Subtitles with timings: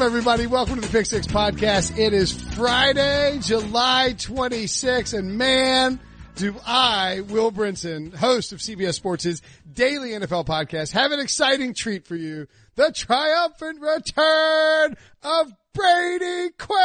[0.00, 0.46] up, everybody?
[0.46, 1.98] Welcome to the Pick Six Podcast.
[1.98, 6.00] It is Friday, July 26th, and man,
[6.36, 12.06] do I, Will Brinson, host of CBS Sports' daily NFL podcast, have an exciting treat
[12.06, 12.46] for you.
[12.76, 16.78] The triumphant return of Brady Quinn!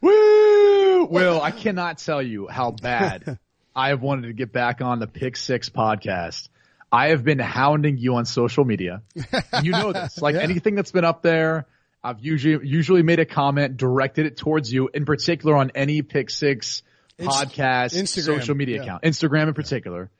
[0.00, 1.04] Woo!
[1.10, 3.38] Will, I cannot tell you how bad
[3.76, 6.48] I have wanted to get back on the Pick Six podcast.
[6.92, 9.02] I have been hounding you on social media.
[9.62, 10.20] You know this.
[10.20, 10.42] Like Yeah.
[10.42, 11.66] anything that's been up there,
[12.04, 16.30] I've usually usually made a comment, directed it towards you, in particular on any Pick
[16.30, 16.82] Six
[17.18, 18.82] podcast, Instagram, social media yeah.
[18.82, 20.10] account, Instagram in particular.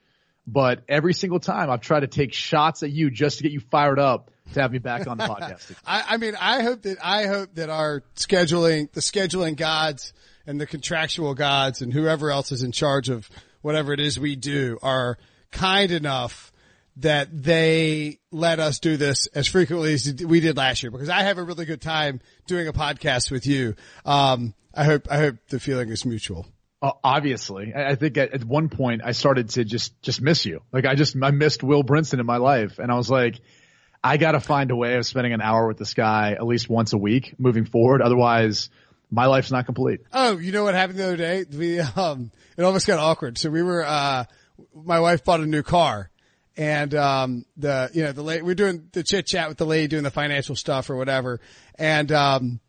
[0.46, 3.60] But every single time I've tried to take shots at you just to get you
[3.60, 5.72] fired up to have me back on the podcast.
[5.86, 10.12] I, I mean, I hope that, I hope that our scheduling, the scheduling gods
[10.46, 13.28] and the contractual gods and whoever else is in charge of
[13.62, 15.16] whatever it is we do are
[15.52, 16.51] kind enough
[16.96, 21.22] that they let us do this as frequently as we did last year because I
[21.22, 23.74] have a really good time doing a podcast with you.
[24.04, 26.46] Um, I hope, I hope the feeling is mutual.
[26.82, 30.62] Uh, obviously, I think at, at one point I started to just just miss you.
[30.72, 33.40] Like I just I missed Will Brinson in my life, and I was like,
[34.02, 36.68] I got to find a way of spending an hour with this guy at least
[36.68, 38.02] once a week moving forward.
[38.02, 38.68] Otherwise,
[39.12, 40.00] my life's not complete.
[40.12, 41.44] Oh, you know what happened the other day?
[41.52, 43.38] We, um, it almost got awkward.
[43.38, 44.24] So we were, uh,
[44.74, 46.10] my wife bought a new car
[46.56, 49.66] and, um, the, you know, the lady, we we're doing the chit chat with the
[49.66, 51.40] lady doing the financial stuff or whatever.
[51.78, 52.60] And, um,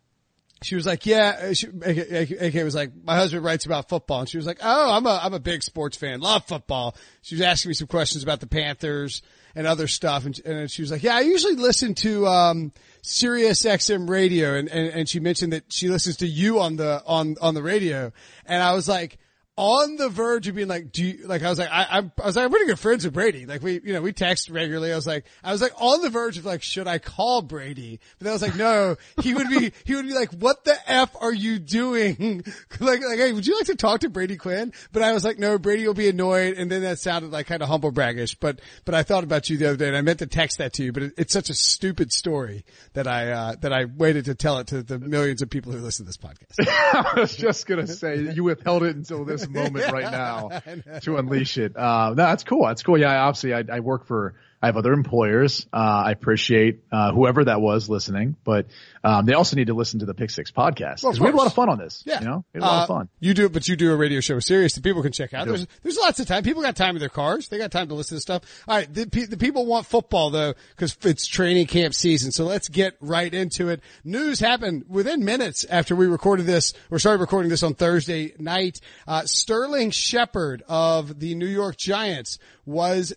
[0.62, 4.20] she was like, yeah, she, AK, AK was like, my husband writes about football.
[4.20, 6.96] And she was like, oh, I'm a, I'm a big sports fan, love football.
[7.22, 9.22] She was asking me some questions about the Panthers
[9.54, 10.24] and other stuff.
[10.24, 14.54] And, and she was like, yeah, I usually listen to, um, Sirius XM radio.
[14.54, 17.62] And, and, and she mentioned that she listens to you on the, on, on the
[17.62, 18.12] radio.
[18.46, 19.18] And I was like,
[19.56, 22.26] on the verge of being like, do you, like, I was like, I, I'm, I
[22.26, 23.46] was like, I'm pretty good friends with Brady.
[23.46, 24.92] Like we, you know, we text regularly.
[24.92, 28.00] I was like, I was like on the verge of like, should I call Brady?
[28.18, 30.76] But then I was like, no, he would be, he would be like, what the
[30.90, 32.44] F are you doing?
[32.80, 34.72] like, like, hey, would you like to talk to Brady Quinn?
[34.92, 36.58] But I was like, no, Brady will be annoyed.
[36.58, 38.34] And then that sounded like kind of humble braggish.
[38.34, 40.72] But, but I thought about you the other day and I meant to text that
[40.74, 42.64] to you, but it, it's such a stupid story
[42.94, 45.78] that I, uh, that I waited to tell it to the millions of people who
[45.78, 46.58] listen to this podcast.
[47.14, 50.60] I was just gonna say you withheld it until this moment right now
[51.02, 51.76] to unleash it.
[51.76, 52.66] Uh, no, that's cool.
[52.66, 52.98] That's cool.
[52.98, 55.66] Yeah, obviously I, I work for, I have other employers.
[55.72, 58.66] Uh, I appreciate, uh, whoever that was listening, but,
[59.04, 61.02] um, they also need to listen to the Pick Six podcast.
[61.04, 62.02] Well, we had a lot of fun on this.
[62.06, 62.20] Yeah.
[62.20, 63.08] You know, we had a lot of Uh, fun.
[63.20, 65.46] You do it, but you do a radio show Sirius that people can check out.
[65.46, 66.42] There's, there's lots of time.
[66.42, 67.48] People got time in their cars.
[67.48, 68.42] They got time to listen to stuff.
[68.66, 68.92] All right.
[68.92, 72.32] The, the people want football though, cause it's training camp season.
[72.32, 73.80] So let's get right into it.
[74.04, 78.80] News happened within minutes after we recorded this or started recording this on Thursday night.
[79.06, 83.10] Uh, Sterling Shepard of the New York Giants was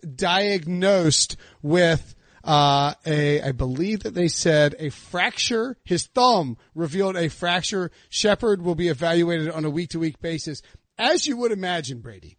[0.51, 2.15] diagnosed with
[2.47, 5.77] uh, a, I believe that they said a fracture.
[5.83, 7.91] His thumb revealed a fracture.
[8.07, 10.61] Shepard will be evaluated on a week to week basis.
[10.97, 12.37] As you would imagine, Brady,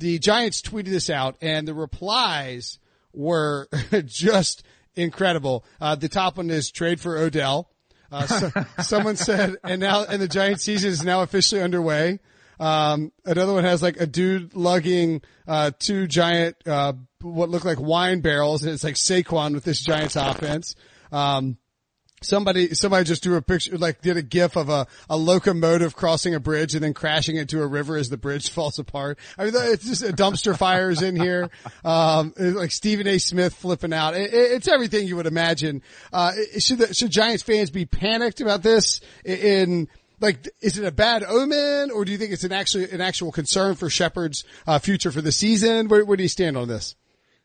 [0.00, 2.80] the Giants tweeted this out and the replies
[3.12, 3.68] were
[4.04, 4.64] just
[4.96, 5.64] incredible.
[5.80, 7.70] Uh, the top one is trade for Odell.
[8.10, 8.50] Uh, so,
[8.82, 12.18] someone said, and now, and the Giants season is now officially underway.
[12.58, 16.94] Um, another one has like a dude lugging, uh, two giant, uh,
[17.24, 20.74] what look like wine barrels and it's like Saquon with this Giants offense.
[21.10, 21.58] Um,
[22.22, 26.34] Somebody, somebody just drew a picture, like did a gif of a, a locomotive crossing
[26.34, 29.18] a bridge and then crashing into a river as the bridge falls apart.
[29.36, 31.50] I mean, it's just a dumpster fires in here.
[31.84, 33.18] Um, like Stephen A.
[33.18, 34.14] Smith flipping out.
[34.14, 35.82] It, it- it's everything you would imagine.
[36.14, 40.92] Uh, should the, should Giants fans be panicked about this in, like, is it a
[40.92, 44.78] bad omen or do you think it's an actually, an actual concern for Shepard's, uh,
[44.78, 45.88] future for the season?
[45.88, 46.94] Where, where do you stand on this?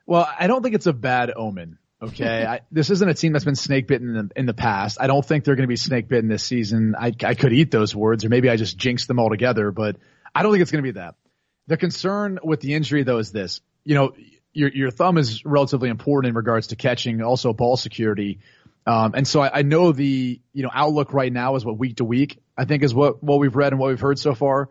[0.10, 1.78] Well, I don't think it's a bad omen.
[2.02, 2.44] Okay.
[2.50, 4.98] I, this isn't a team that's been snake bitten in the, in the past.
[5.00, 6.96] I don't think they're going to be snake bitten this season.
[7.00, 9.98] I, I could eat those words or maybe I just jinxed them all together, but
[10.34, 11.14] I don't think it's going to be that.
[11.68, 14.14] The concern with the injury though is this, you know,
[14.52, 18.40] your, your thumb is relatively important in regards to catching, also ball security.
[18.88, 21.98] Um, and so I, I know the, you know, outlook right now is what week
[21.98, 24.70] to week, I think is what, what we've read and what we've heard so far.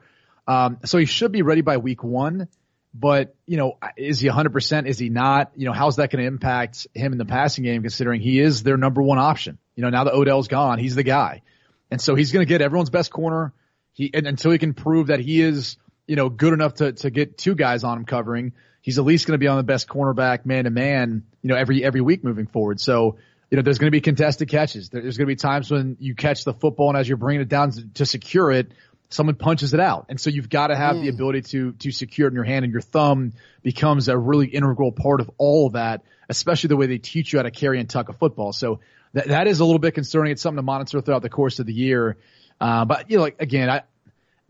[0.48, 2.48] Um, so he should be ready by week one.
[2.94, 4.86] But, you know, is he 100%?
[4.86, 5.52] Is he not?
[5.54, 8.62] You know, how's that going to impact him in the passing game considering he is
[8.62, 9.58] their number one option?
[9.76, 11.42] You know, now that Odell's gone, he's the guy.
[11.90, 13.52] And so he's going to get everyone's best corner.
[13.92, 15.76] He, and until he can prove that he is,
[16.06, 19.26] you know, good enough to, to get two guys on him covering, he's at least
[19.26, 22.24] going to be on the best cornerback man to man, you know, every, every week
[22.24, 22.80] moving forward.
[22.80, 23.18] So,
[23.50, 24.90] you know, there's going to be contested catches.
[24.90, 27.48] There's going to be times when you catch the football and as you're bringing it
[27.48, 28.72] down to, to secure it,
[29.10, 30.06] someone punches it out.
[30.08, 32.64] And so you've got to have the ability to, to secure it in your hand
[32.64, 33.32] and your thumb
[33.62, 37.38] becomes a really integral part of all of that, especially the way they teach you
[37.38, 38.52] how to carry and tuck a football.
[38.52, 38.80] So
[39.14, 40.32] that, that is a little bit concerning.
[40.32, 42.18] It's something to monitor throughout the course of the year.
[42.60, 43.82] Uh, but you know, like again, I,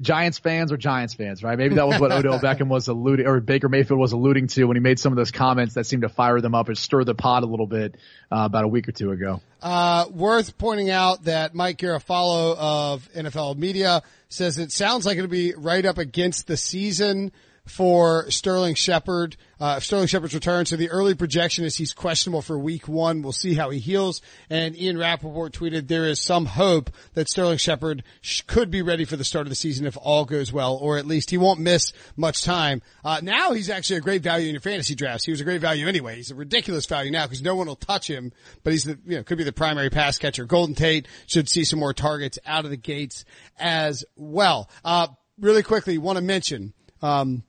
[0.00, 1.58] Giants fans are Giants fans, right?
[1.58, 4.76] Maybe that was what Odell Beckham was alluding, or Baker Mayfield was alluding to when
[4.76, 7.16] he made some of those comments that seemed to fire them up and stir the
[7.16, 7.96] pot a little bit
[8.30, 9.40] uh, about a week or two ago.
[9.60, 15.28] Uh, worth pointing out that Mike Garafolo of NFL Media says it sounds like it'll
[15.28, 17.32] be right up against the season
[17.68, 20.66] for Sterling Shepard, uh, Sterling Shepard's return.
[20.66, 23.22] So the early projection is he's questionable for week one.
[23.22, 24.22] We'll see how he heals.
[24.48, 29.04] And Ian Rapoport tweeted there is some hope that Sterling Shepard sh- could be ready
[29.04, 31.60] for the start of the season if all goes well, or at least he won't
[31.60, 32.82] miss much time.
[33.04, 35.24] Uh, now he's actually a great value in your fantasy drafts.
[35.24, 36.16] He was a great value anyway.
[36.16, 38.32] He's a ridiculous value now because no one will touch him,
[38.64, 40.46] but he's the, you know, could be the primary pass catcher.
[40.46, 43.24] Golden Tate should see some more targets out of the gates
[43.58, 44.70] as well.
[44.84, 46.72] Uh, really quickly want to mention,
[47.02, 47.42] um,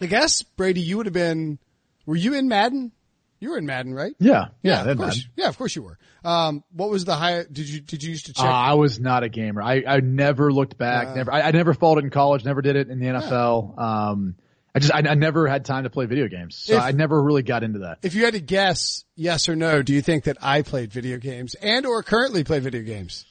[0.00, 1.58] I guess Brady, you would have been.
[2.06, 2.92] Were you in Madden?
[3.40, 4.14] You were in Madden, right?
[4.18, 5.28] Yeah, yeah, of course.
[5.36, 5.98] Yeah, of course you were.
[6.24, 7.44] Um, what was the high?
[7.44, 8.44] Did you did you used to check?
[8.44, 9.62] Uh, I was not a gamer.
[9.62, 11.08] I, I never looked back.
[11.08, 11.32] Uh, never.
[11.32, 12.44] I, I, never followed it in college.
[12.44, 13.74] Never did it in the NFL.
[13.76, 14.08] Yeah.
[14.10, 14.36] Um,
[14.74, 17.20] I just I, I, never had time to play video games, so if, I never
[17.22, 17.98] really got into that.
[18.02, 21.18] If you had to guess, yes or no, do you think that I played video
[21.18, 23.24] games and or currently play video games?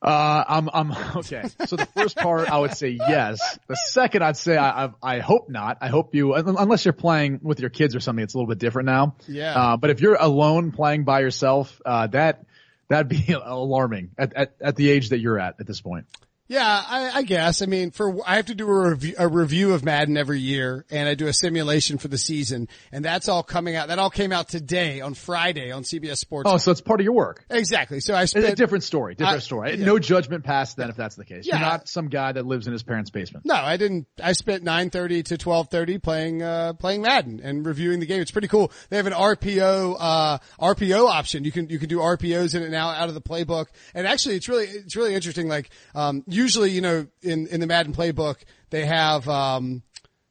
[0.00, 1.44] Uh, I'm, I'm, okay.
[1.66, 3.58] So the first part, I would say yes.
[3.66, 5.78] The second, I'd say I, I, I, hope not.
[5.80, 8.58] I hope you, unless you're playing with your kids or something, it's a little bit
[8.58, 9.16] different now.
[9.26, 9.54] Yeah.
[9.54, 12.44] Uh, but if you're alone playing by yourself, uh, that,
[12.88, 16.06] that'd be alarming at, at, at the age that you're at at this point.
[16.48, 17.60] Yeah, I, I, guess.
[17.60, 20.86] I mean, for I have to do a review, a review of Madden every year,
[20.90, 23.88] and I do a simulation for the season, and that's all coming out.
[23.88, 26.48] That all came out today on Friday on CBS Sports.
[26.50, 27.44] Oh, so it's part of your work.
[27.50, 28.00] Exactly.
[28.00, 29.14] So I spent it's a different story.
[29.14, 29.76] Different I, story.
[29.76, 29.84] Yeah.
[29.84, 31.46] No judgment passed then if that's the case.
[31.46, 31.58] Yeah.
[31.58, 33.44] You're not some guy that lives in his parents' basement.
[33.44, 34.06] No, I didn't.
[34.22, 38.22] I spent nine thirty to twelve thirty playing uh playing Madden and reviewing the game.
[38.22, 38.72] It's pretty cool.
[38.88, 41.44] They have an RPO uh RPO option.
[41.44, 44.36] You can you can do RPOs in it now out of the playbook, and actually
[44.36, 45.46] it's really it's really interesting.
[45.46, 48.36] Like um usually you know in in the Madden playbook
[48.70, 49.82] they have um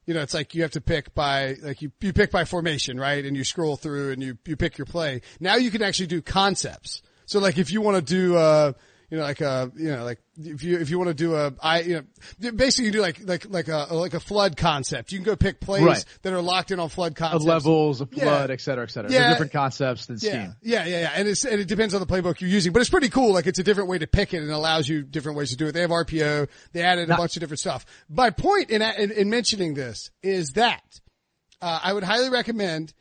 [0.07, 2.97] you know, it's like you have to pick by, like you, you pick by formation,
[2.97, 3.23] right?
[3.25, 5.21] And you scroll through and you, you pick your play.
[5.41, 7.01] Now you can actually do concepts.
[7.25, 8.71] So like if you want to do, uh,
[9.09, 11.53] you know, like a, you know, like if you if you want to do a,
[11.61, 12.05] I, you
[12.41, 15.13] know, basically you do like like like a like a flood concept.
[15.13, 16.05] You can go pick plays right.
[16.23, 18.53] that are locked in on flood concepts, of levels of flood, yeah.
[18.53, 19.09] et cetera, et cetera.
[19.09, 19.29] Yeah.
[19.29, 20.29] different concepts than yeah.
[20.29, 20.55] scheme.
[20.61, 22.89] Yeah, yeah, yeah, and it's and it depends on the playbook you're using, but it's
[22.89, 23.33] pretty cool.
[23.33, 25.67] Like it's a different way to pick it and allows you different ways to do
[25.67, 25.71] it.
[25.71, 26.49] They have RPO.
[26.73, 27.85] They added a bunch of different stuff.
[28.09, 30.99] My point in in, in mentioning this is that
[31.61, 32.93] uh, I would highly recommend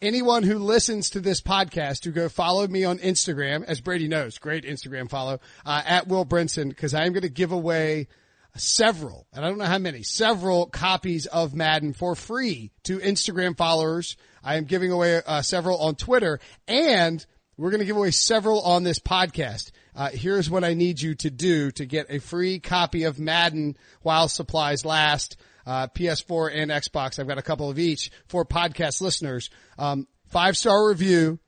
[0.00, 4.38] anyone who listens to this podcast to go follow me on Instagram, as Brady knows,
[4.38, 8.08] great Instagram follow, uh, at Will Brinson, because I am going to give away
[8.56, 13.56] several, and I don't know how many, several copies of Madden for free to Instagram
[13.56, 14.16] followers.
[14.42, 17.24] I am giving away uh, several on Twitter, and
[17.56, 19.72] we're going to give away several on this podcast.
[19.94, 23.76] Uh, here's what I need you to do to get a free copy of Madden
[24.02, 25.36] while supplies last
[25.68, 27.18] uh, PS4 and Xbox.
[27.18, 29.50] I've got a couple of each for podcast listeners.
[29.78, 31.38] Um, five star review.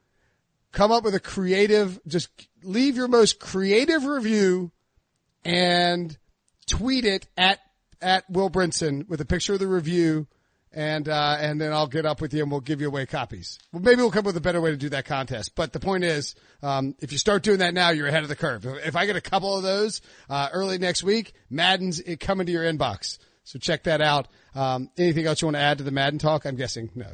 [0.73, 2.29] Come up with a creative, just
[2.63, 4.71] leave your most creative review
[5.45, 6.17] and
[6.67, 7.59] tweet it at,
[8.01, 10.29] at Will Brinson with a picture of the review
[10.73, 13.59] and uh, and then I'll get up with you and we'll give you away copies.
[13.73, 15.57] Well, maybe we'll come up with a better way to do that contest.
[15.57, 18.37] But the point is, um, if you start doing that now, you're ahead of the
[18.37, 18.65] curve.
[18.65, 22.63] If I get a couple of those uh, early next week, Madden's coming to your
[22.63, 23.19] inbox.
[23.51, 24.29] So check that out.
[24.55, 26.45] Um, anything else you want to add to the Madden talk?
[26.45, 27.09] I'm guessing no.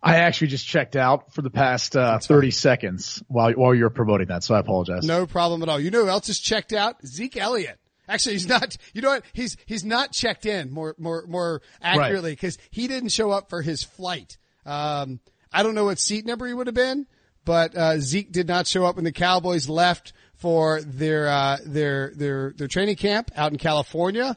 [0.00, 4.28] I actually just checked out for the past uh, 30 seconds while while you're promoting
[4.28, 5.04] that, so I apologize.
[5.04, 5.80] No problem at all.
[5.80, 7.04] You know who else is checked out?
[7.04, 7.80] Zeke Elliott.
[8.08, 8.76] Actually, he's not.
[8.94, 9.24] You know what?
[9.32, 12.68] He's he's not checked in more more more accurately because right.
[12.70, 14.38] he didn't show up for his flight.
[14.64, 15.18] Um,
[15.52, 17.08] I don't know what seat number he would have been,
[17.44, 22.12] but uh, Zeke did not show up when the Cowboys left for their uh, their
[22.14, 24.36] their their training camp out in California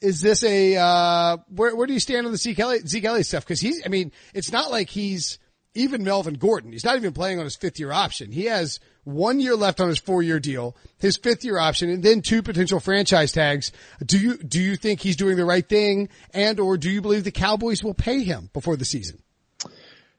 [0.00, 3.26] is this a uh, where where do you stand on the Zeke Elliott, Zeke Elliott
[3.26, 3.44] stuff?
[3.44, 5.38] Because he's, I mean, it's not like he's
[5.74, 6.72] even Melvin Gordon.
[6.72, 8.32] He's not even playing on his fifth year option.
[8.32, 12.02] He has one year left on his four year deal, his fifth year option, and
[12.02, 13.72] then two potential franchise tags.
[14.04, 17.24] Do you do you think he's doing the right thing, and or do you believe
[17.24, 19.22] the Cowboys will pay him before the season?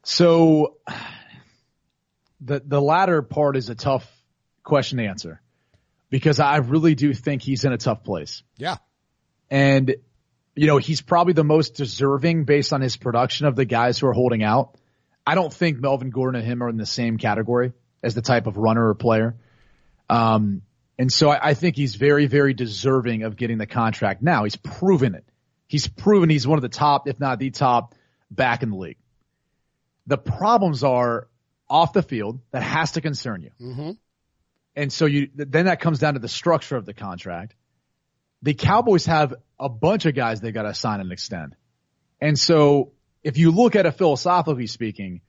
[0.03, 0.77] So,
[2.41, 4.10] the the latter part is a tough
[4.63, 5.41] question to answer
[6.10, 8.43] because I really do think he's in a tough place.
[8.57, 8.77] Yeah.
[9.50, 9.96] And,
[10.56, 14.08] you know, he's probably the most deserving based on his production of the guys who
[14.08, 14.77] are holding out.
[15.25, 18.48] I don't think Melvin Gordon and him are in the same category as the type
[18.48, 19.36] of runner or player.
[20.10, 20.62] Um,
[20.98, 24.46] and so I, I think he's very, very deserving of getting the contract now.
[24.46, 25.25] He's proven it.
[25.68, 27.94] He's proven he's one of the top, if not the top,
[28.32, 28.98] back in the league.
[30.08, 31.27] The problems are
[31.70, 33.51] off the field that has to concern you.
[33.62, 33.92] Mm-hmm.
[34.77, 37.56] And so you, then that comes down to the structure of the contract.
[38.41, 41.56] The Cowboys have a bunch of guys they got to sign and extend.
[42.22, 42.91] And so
[43.24, 45.22] if you look at it philosophically speaking,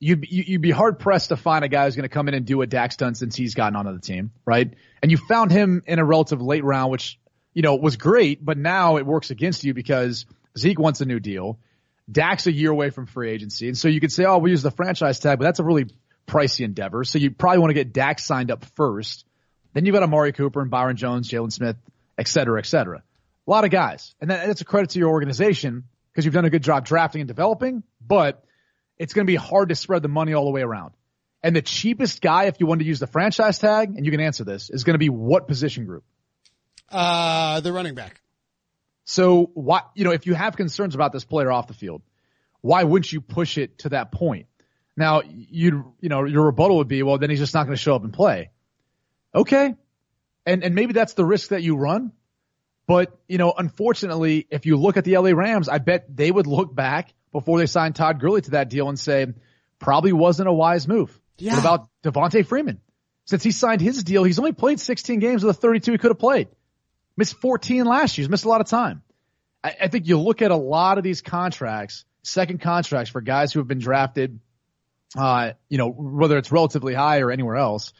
[0.00, 2.46] you'd, you'd be hard pressed to find a guy who's going to come in and
[2.46, 4.72] do what Dak's done since he's gotten onto the team, right?
[5.02, 7.18] And you found him in a relative late round, which,
[7.52, 10.26] you know, was great, but now it works against you because
[10.58, 11.58] Zeke wants a new deal.
[12.10, 13.68] Dak's a year away from free agency.
[13.68, 15.86] And so you could say, oh, we use the franchise tag, but that's a really
[16.26, 17.04] pricey endeavor.
[17.04, 19.24] So you probably want to get Dak signed up first.
[19.72, 21.76] Then you've got Amari Cooper and Byron Jones, Jalen Smith,
[22.18, 23.02] et cetera, et cetera.
[23.46, 24.14] A lot of guys.
[24.20, 27.20] And that, that's a credit to your organization because you've done a good job drafting
[27.20, 28.44] and developing, but
[28.98, 30.94] it's going to be hard to spread the money all the way around.
[31.42, 34.20] And the cheapest guy, if you want to use the franchise tag, and you can
[34.20, 36.04] answer this, is going to be what position group?
[36.90, 38.20] Uh, the running back.
[39.04, 42.00] So why, you know, if you have concerns about this player off the field,
[42.62, 44.46] why wouldn't you push it to that point?
[44.96, 47.82] Now, you you know, your rebuttal would be, well, then he's just not going to
[47.82, 48.50] show up and play.
[49.34, 49.74] Okay.
[50.46, 52.12] And, and maybe that's the risk that you run.
[52.86, 56.46] But, you know, unfortunately, if you look at the LA Rams, I bet they would
[56.46, 59.26] look back before they signed Todd Gurley to that deal and say,
[59.78, 61.18] probably wasn't a wise move.
[61.38, 61.52] Yeah.
[61.52, 62.80] What about Devonta Freeman?
[63.24, 66.10] Since he signed his deal, he's only played 16 games of the 32 he could
[66.10, 66.48] have played.
[67.16, 68.24] Missed 14 last year.
[68.24, 69.02] He's missed a lot of time.
[69.62, 73.52] I, I think you look at a lot of these contracts, second contracts for guys
[73.52, 74.40] who have been drafted
[75.16, 77.92] uh, you know, whether it's relatively high or anywhere else,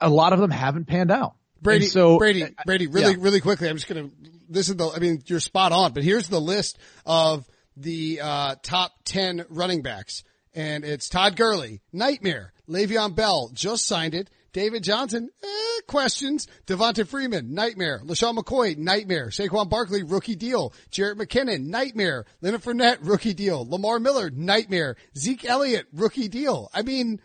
[0.00, 1.34] a lot of them haven't panned out.
[1.62, 3.18] Brady, so, Brady, Brady, really, yeah.
[3.20, 4.16] really quickly, I'm just going to,
[4.48, 8.56] this is the, I mean, you're spot on, but here's the list of the, uh,
[8.62, 10.24] top 10 running backs.
[10.54, 14.28] And it's Todd Gurley, Nightmare, Le'Veon Bell, just signed it.
[14.52, 16.46] David Johnson, eh, questions.
[16.66, 18.00] Devonta Freeman, nightmare.
[18.04, 19.28] LeSean McCoy, nightmare.
[19.28, 20.74] Saquon Barkley, rookie deal.
[20.90, 22.26] Jerick McKinnon, nightmare.
[22.40, 23.66] Leonard Fournette, rookie deal.
[23.68, 24.96] Lamar Miller, nightmare.
[25.16, 26.70] Zeke Elliott, rookie deal.
[26.74, 27.20] I mean,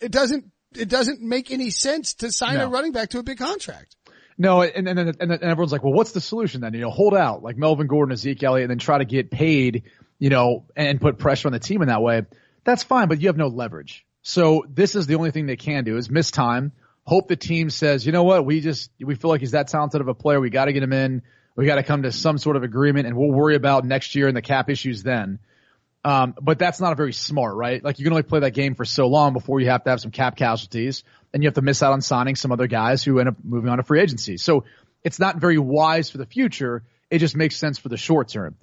[0.00, 2.66] it doesn't, it doesn't make any sense to sign no.
[2.66, 3.96] a running back to a big contract.
[4.38, 6.74] No, and, and, and, and everyone's like, well, what's the solution then?
[6.74, 9.84] You know, hold out like Melvin Gordon, Zeke Elliott, and then try to get paid,
[10.18, 12.22] you know, and put pressure on the team in that way.
[12.64, 14.06] That's fine, but you have no leverage.
[14.22, 16.72] So this is the only thing they can do is miss time.
[17.04, 20.00] Hope the team says, you know what, we just, we feel like he's that talented
[20.00, 20.40] of a player.
[20.40, 21.22] We got to get him in.
[21.56, 24.28] We got to come to some sort of agreement and we'll worry about next year
[24.28, 25.40] and the cap issues then.
[26.04, 27.82] Um, but that's not a very smart, right?
[27.82, 30.00] Like you can only play that game for so long before you have to have
[30.00, 33.20] some cap casualties and you have to miss out on signing some other guys who
[33.20, 34.36] end up moving on to free agency.
[34.36, 34.64] So
[35.04, 36.82] it's not very wise for the future.
[37.08, 38.56] It just makes sense for the short term.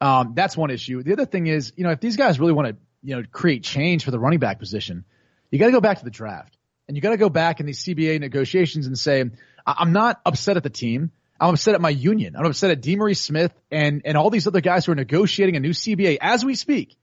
[0.00, 1.02] Um, that's one issue.
[1.02, 3.62] The other thing is, you know, if these guys really want to you know, create
[3.64, 5.04] change for the running back position,
[5.50, 6.56] you got to go back to the draft
[6.88, 9.24] and you got to go back in these CBA negotiations and say,
[9.66, 11.10] I'm not upset at the team.
[11.44, 12.36] I'm upset at my union.
[12.36, 15.60] I'm upset at DeMaurice Smith and, and all these other guys who are negotiating a
[15.60, 16.96] new CBA as we speak,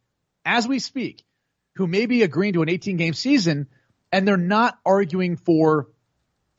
[0.43, 1.24] as we speak,
[1.75, 3.67] who may be agreeing to an 18 game season
[4.12, 5.89] and they're not arguing for,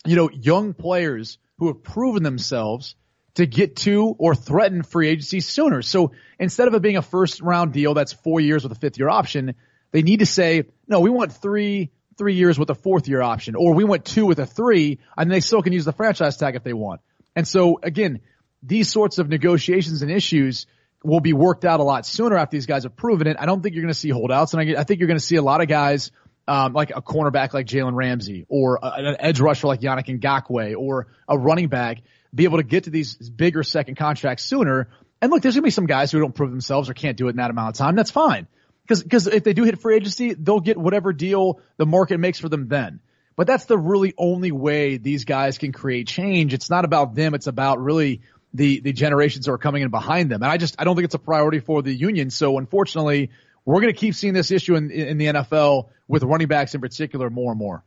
[0.07, 2.95] you know, young players who have proven themselves
[3.35, 5.83] to get to or threaten free agency sooner.
[5.83, 8.97] So instead of it being a first round deal that's four years with a fifth
[8.97, 9.57] year option,
[9.91, 13.57] they need to say, no, we want three, three years with a fourth year option,
[13.57, 16.55] or we want two with a three, and they still can use the franchise tag
[16.55, 17.01] if they want.
[17.35, 18.21] And so again,
[18.63, 20.67] these sorts of negotiations and issues
[21.05, 23.37] will be worked out a lot sooner after these guys have proven it.
[23.39, 25.25] I don't think you're going to see holdouts, and I, I think you're going to
[25.25, 26.13] see a lot of guys
[26.47, 30.77] um, like a cornerback like Jalen Ramsey, or a, an edge rusher like Yannick Ngakoue,
[30.77, 31.99] or a running back
[32.35, 34.89] be able to get to these bigger second contracts sooner.
[35.21, 37.31] And look, there's gonna be some guys who don't prove themselves or can't do it
[37.31, 37.95] in that amount of time.
[37.95, 38.47] That's fine.
[38.89, 42.41] Cause, cause if they do hit free agency, they'll get whatever deal the market makes
[42.41, 43.01] for them then.
[43.37, 46.53] But that's the really only way these guys can create change.
[46.53, 47.35] It's not about them.
[47.35, 48.21] It's about really
[48.55, 50.43] the, the generations that are coming in behind them.
[50.43, 52.31] And I just, I don't think it's a priority for the union.
[52.31, 53.31] So unfortunately,
[53.65, 56.81] we're going to keep seeing this issue in, in the NFL with running backs in
[56.81, 57.85] particular more and more.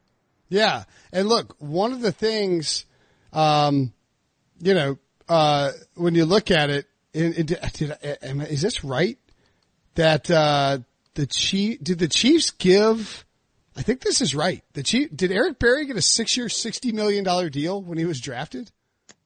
[0.49, 0.83] Yeah.
[1.11, 2.85] And look, one of the things,
[3.33, 3.93] um,
[4.59, 4.97] you know,
[5.27, 7.57] uh, when you look at it, did,
[8.11, 9.17] is this right?
[9.95, 10.79] That, uh,
[11.15, 13.24] the chief, did the Chiefs give,
[13.75, 14.63] I think this is right.
[14.73, 18.21] The chief, did Eric Berry get a six year, $60 million deal when he was
[18.21, 18.71] drafted?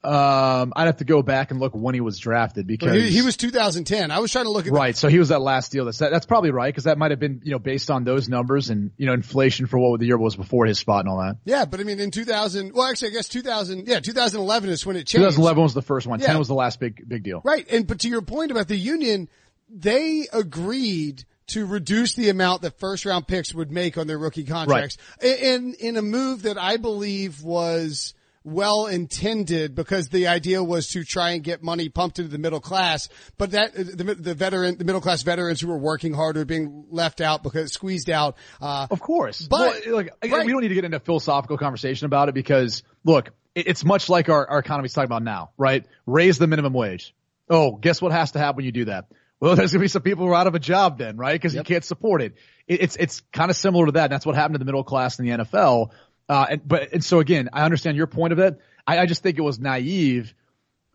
[0.01, 3.21] Um, I'd have to go back and look when he was drafted because he, he,
[3.21, 4.11] was 2010.
[4.11, 4.95] I was trying to look at right.
[4.95, 5.83] The, so he was that last deal.
[5.83, 8.69] That's that's probably right because that might have been you know based on those numbers
[8.69, 11.35] and you know inflation for what the year was before his spot and all that.
[11.43, 14.95] Yeah, but I mean in 2000, well actually I guess 2000, yeah 2011 is when
[14.95, 15.15] it changed.
[15.15, 16.21] 2011 was the first one.
[16.21, 16.27] Yeah.
[16.27, 17.41] 10 was the last big big deal.
[17.43, 19.27] Right, and but to your point about the union,
[19.67, 24.43] they agreed to reduce the amount that first round picks would make on their rookie
[24.43, 25.39] contracts right.
[25.39, 28.13] in in a move that I believe was
[28.43, 32.59] well intended because the idea was to try and get money pumped into the middle
[32.59, 33.09] class.
[33.37, 36.85] But that the, the veteran, the middle class veterans who were working hard are being
[36.89, 38.37] left out because squeezed out.
[38.61, 40.45] Uh, of course, but well, look, right.
[40.45, 44.09] we don't need to get into a philosophical conversation about it because look, it's much
[44.09, 45.85] like our, our economy's talking about now, right?
[46.05, 47.13] Raise the minimum wage.
[47.49, 49.07] Oh, guess what has to happen when you do that?
[49.39, 51.33] Well, there's gonna be some people who are out of a job then, right?
[51.33, 51.67] Because yep.
[51.67, 52.35] you can't support it.
[52.67, 52.81] it.
[52.81, 54.05] It's it's kind of similar to that.
[54.05, 55.91] And that's what happened to the middle class in the NFL.
[56.27, 58.59] Uh, and, but and so again, I understand your point of it.
[58.85, 60.33] I, I just think it was naive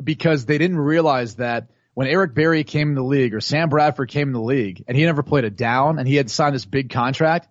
[0.02, 4.08] because they didn't realize that when Eric Berry came in the league or Sam Bradford
[4.08, 6.64] came in the league and he never played a down and he had signed this
[6.64, 7.48] big contract,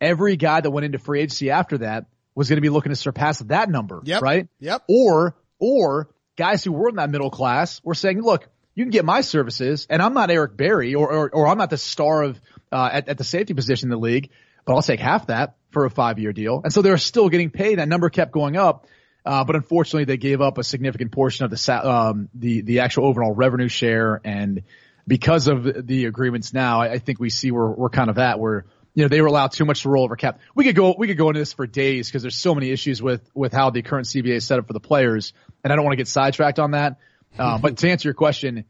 [0.00, 2.96] every guy that went into free agency after that was going to be looking to
[2.96, 4.22] surpass that number, yep.
[4.22, 4.48] right?
[4.60, 4.84] Yep.
[4.88, 9.04] Or or guys who were in that middle class were saying, look, you can get
[9.04, 12.40] my services, and I'm not Eric Berry, or or, or I'm not the star of
[12.70, 14.30] uh, at, at the safety position in the league,
[14.64, 16.60] but I'll take half that for a five year deal.
[16.62, 17.78] And so they're still getting paid.
[17.78, 18.86] That number kept going up.
[19.24, 23.06] Uh, but unfortunately, they gave up a significant portion of the um, the the actual
[23.06, 24.62] overall revenue share, and
[25.06, 28.40] because of the agreements now, I, I think we see where we're kind of at
[28.40, 28.64] where
[28.94, 30.40] you know they were allowed too much to roll over cap.
[30.56, 33.00] We could go we could go into this for days because there's so many issues
[33.00, 35.84] with with how the current CBA is set up for the players, and I don't
[35.84, 36.98] want to get sidetracked on that.
[37.38, 38.64] Uh, but to answer your question,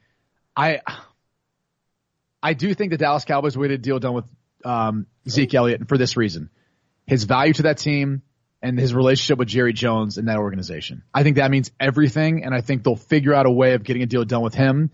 [0.57, 0.81] I
[2.43, 4.27] I do think the Dallas Cowboys waited a deal done with
[4.65, 6.51] um, Zeke Elliott for this reason:
[7.07, 8.23] his value to that team
[8.63, 11.03] and his relationship with Jerry Jones and that organization.
[11.13, 14.03] I think that means everything, and I think they'll figure out a way of getting
[14.03, 14.91] a deal done with him.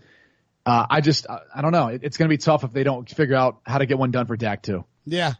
[0.65, 1.87] Uh, I just I don't know.
[1.87, 4.11] It, it's going to be tough if they don't figure out how to get one
[4.11, 4.85] done for Dak too.
[5.05, 5.33] Yeah.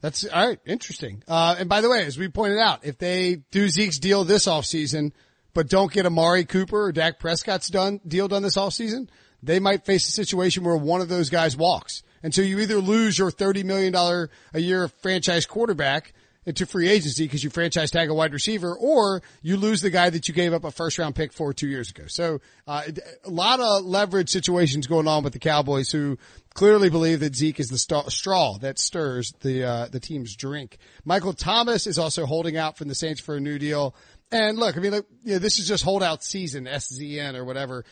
[0.00, 0.58] That's all right.
[0.64, 1.22] Interesting.
[1.28, 4.46] Uh, and by the way, as we pointed out, if they do Zeke's deal this
[4.46, 5.12] offseason,
[5.54, 9.08] but don't get Amari Cooper or Dak Prescott's done deal done this offseason,
[9.42, 12.02] they might face a situation where one of those guys walks.
[12.22, 16.12] And so you either lose your $30 million a year franchise quarterback
[16.46, 20.08] into free agency because you franchise tag a wide receiver or you lose the guy
[20.08, 22.04] that you gave up a first round pick for two years ago.
[22.06, 22.82] So, uh,
[23.24, 26.18] a lot of leverage situations going on with the Cowboys who
[26.54, 30.78] clearly believe that Zeke is the st- straw that stirs the, uh, the team's drink.
[31.04, 33.94] Michael Thomas is also holding out from the Saints for a new deal.
[34.32, 34.92] And look, I mean,
[35.24, 37.84] you know, this is just holdout season, SZN or whatever.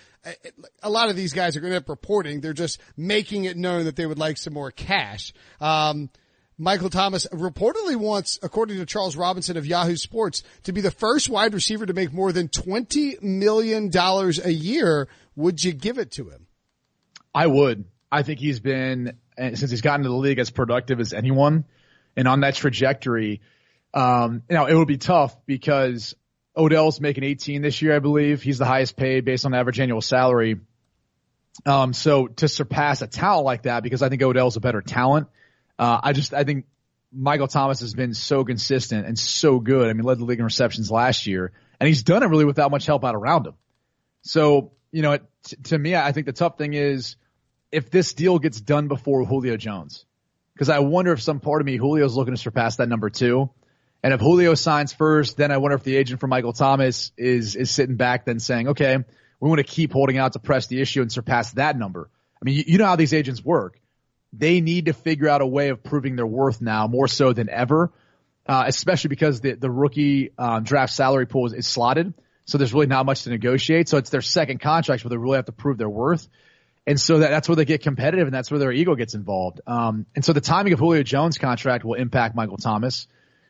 [0.82, 2.40] A lot of these guys are going to end up reporting.
[2.40, 5.32] They're just making it known that they would like some more cash.
[5.60, 6.10] Um,
[6.56, 11.28] Michael Thomas reportedly wants, according to Charles Robinson of Yahoo Sports, to be the first
[11.28, 15.08] wide receiver to make more than $20 million a year.
[15.34, 16.46] Would you give it to him?
[17.34, 17.84] I would.
[18.10, 21.64] I think he's been, since he's gotten to the league, as productive as anyone.
[22.16, 23.40] And on that trajectory,
[23.94, 26.16] um, now it would be tough because
[26.58, 28.42] Odell's making 18 this year, I believe.
[28.42, 30.60] He's the highest paid based on average annual salary.
[31.64, 35.28] Um, so to surpass a talent like that, because I think Odell's a better talent,
[35.78, 36.66] uh, I just, I think
[37.12, 39.88] Michael Thomas has been so consistent and so good.
[39.88, 42.70] I mean, led the league in receptions last year and he's done it really without
[42.70, 43.54] much help out around him.
[44.22, 47.16] So, you know, t- to me, I think the tough thing is
[47.70, 50.04] if this deal gets done before Julio Jones,
[50.54, 53.50] because I wonder if some part of me, Julio's looking to surpass that number two.
[54.02, 57.56] And if Julio signs first, then I wonder if the agent for Michael Thomas is
[57.56, 58.96] is sitting back then saying, okay,
[59.40, 62.08] we want to keep holding out to press the issue and surpass that number.
[62.40, 63.80] I mean, you, you know how these agents work.
[64.32, 67.48] They need to figure out a way of proving their worth now more so than
[67.48, 67.92] ever,
[68.46, 72.72] uh, especially because the the rookie um, draft salary pool is, is slotted, so there's
[72.72, 73.88] really not much to negotiate.
[73.88, 76.28] So it's their second contract where they really have to prove their worth.
[76.86, 79.60] And so that, that's where they get competitive and that's where their ego gets involved.
[79.66, 83.06] Um, and so the timing of Julio Jones contract will impact Michael Thomas.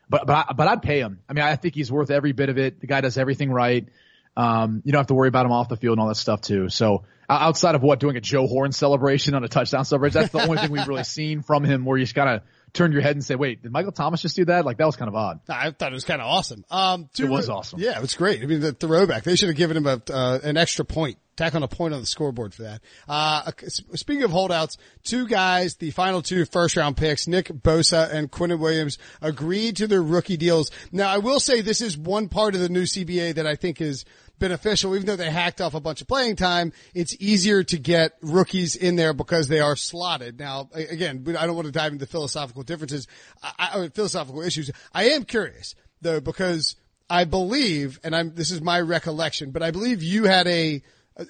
[0.09, 1.19] But but I, but I'd pay him.
[1.29, 2.79] I mean, I think he's worth every bit of it.
[2.79, 3.87] The guy does everything right.
[4.35, 6.41] Um, you don't have to worry about him off the field and all that stuff
[6.41, 6.69] too.
[6.69, 10.41] So outside of what doing a Joe Horn celebration on a touchdown celebration, that's the
[10.41, 12.41] only thing we've really seen from him where he's kind of
[12.73, 14.65] turn your head and say, wait, did Michael Thomas just do that?
[14.65, 15.39] Like that was kind of odd.
[15.49, 16.65] I thought it was kind of awesome.
[16.69, 17.79] Um, it was awesome.
[17.79, 18.41] Yeah, it was great.
[18.41, 21.55] I mean, the throwback, they should have given him a, uh, an extra point tack
[21.55, 22.81] on a point on the scoreboard for that.
[23.07, 23.49] Uh,
[23.95, 28.59] speaking of holdouts, two guys, the final two first round picks, Nick Bosa and Quinnen
[28.59, 30.69] Williams agreed to their rookie deals.
[30.91, 33.79] Now I will say this is one part of the new CBA that I think
[33.79, 34.03] is
[34.39, 36.71] beneficial, even though they hacked off a bunch of playing time.
[36.93, 40.39] It's easier to get rookies in there because they are slotted.
[40.39, 43.07] Now, again, I don't want to dive into philosophical differences,
[43.43, 44.71] I, I, philosophical issues.
[44.93, 46.75] I am curious though because
[47.09, 50.81] I believe, and I'm, this is my recollection, but I believe you had a,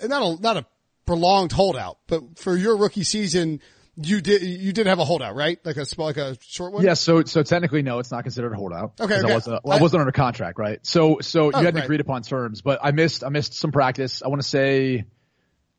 [0.04, 0.65] not a, not a
[1.06, 3.62] prolonged holdout, but for your rookie season,
[3.95, 5.60] you did you did have a holdout, right?
[5.63, 6.84] Like a small, like a short one.
[6.84, 6.93] Yeah.
[6.93, 8.93] So so technically, no, it's not considered a holdout.
[8.99, 9.19] Okay.
[9.19, 9.30] okay.
[9.30, 10.80] I wasn't, uh, well, I, wasn't under contract, right?
[10.86, 11.84] So so oh, you hadn't right.
[11.84, 14.23] agreed upon terms, but I missed I missed some practice.
[14.23, 15.06] I want to say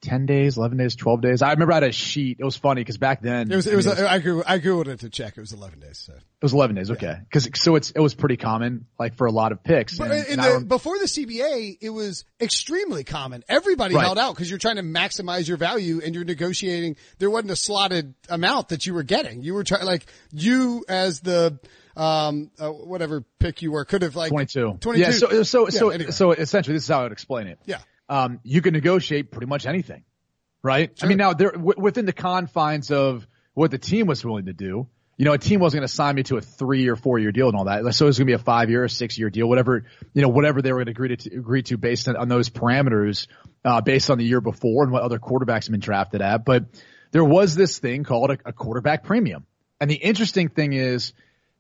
[0.02, 1.42] 10 days, 11 days, 12 days.
[1.42, 2.38] I remember I had a sheet.
[2.40, 5.00] It was funny because back then it was, it was, I, mean, I, Googled it
[5.00, 5.36] to check.
[5.36, 5.98] It was 11 days.
[5.98, 6.14] So.
[6.14, 6.90] It was 11 days.
[6.90, 7.06] Okay.
[7.06, 7.20] Yeah.
[7.30, 9.98] Cause so it's, it was pretty common, like for a lot of picks.
[9.98, 13.44] But and, and the, before the CBA, it was extremely common.
[13.48, 14.04] Everybody right.
[14.04, 16.96] held out because you're trying to maximize your value and you're negotiating.
[17.18, 19.42] There wasn't a slotted amount that you were getting.
[19.42, 21.58] You were trying, like you as the,
[21.94, 24.78] um, uh, whatever pick you were could have like 22.
[24.80, 25.00] 22.
[25.00, 25.10] Yeah.
[25.10, 26.10] So, so, yeah, so, anyway.
[26.10, 27.58] so essentially this is how I would explain it.
[27.66, 27.80] Yeah.
[28.10, 30.04] Um, you can negotiate pretty much anything
[30.62, 30.90] right?
[30.98, 31.06] Sure.
[31.06, 34.52] I mean, now there w- within the confines of what the team was willing to
[34.52, 34.88] do.
[35.16, 37.30] You know, a team wasn't going to sign me to a three or four year
[37.30, 37.94] deal and all that.
[37.94, 40.22] So it was going to be a five year or six year deal, whatever, you
[40.22, 43.26] know, whatever they were going to agree to, agree to based on, on those parameters,
[43.62, 46.46] uh, based on the year before and what other quarterbacks have been drafted at.
[46.46, 46.66] But
[47.10, 49.44] there was this thing called a, a quarterback premium.
[49.78, 51.12] And the interesting thing is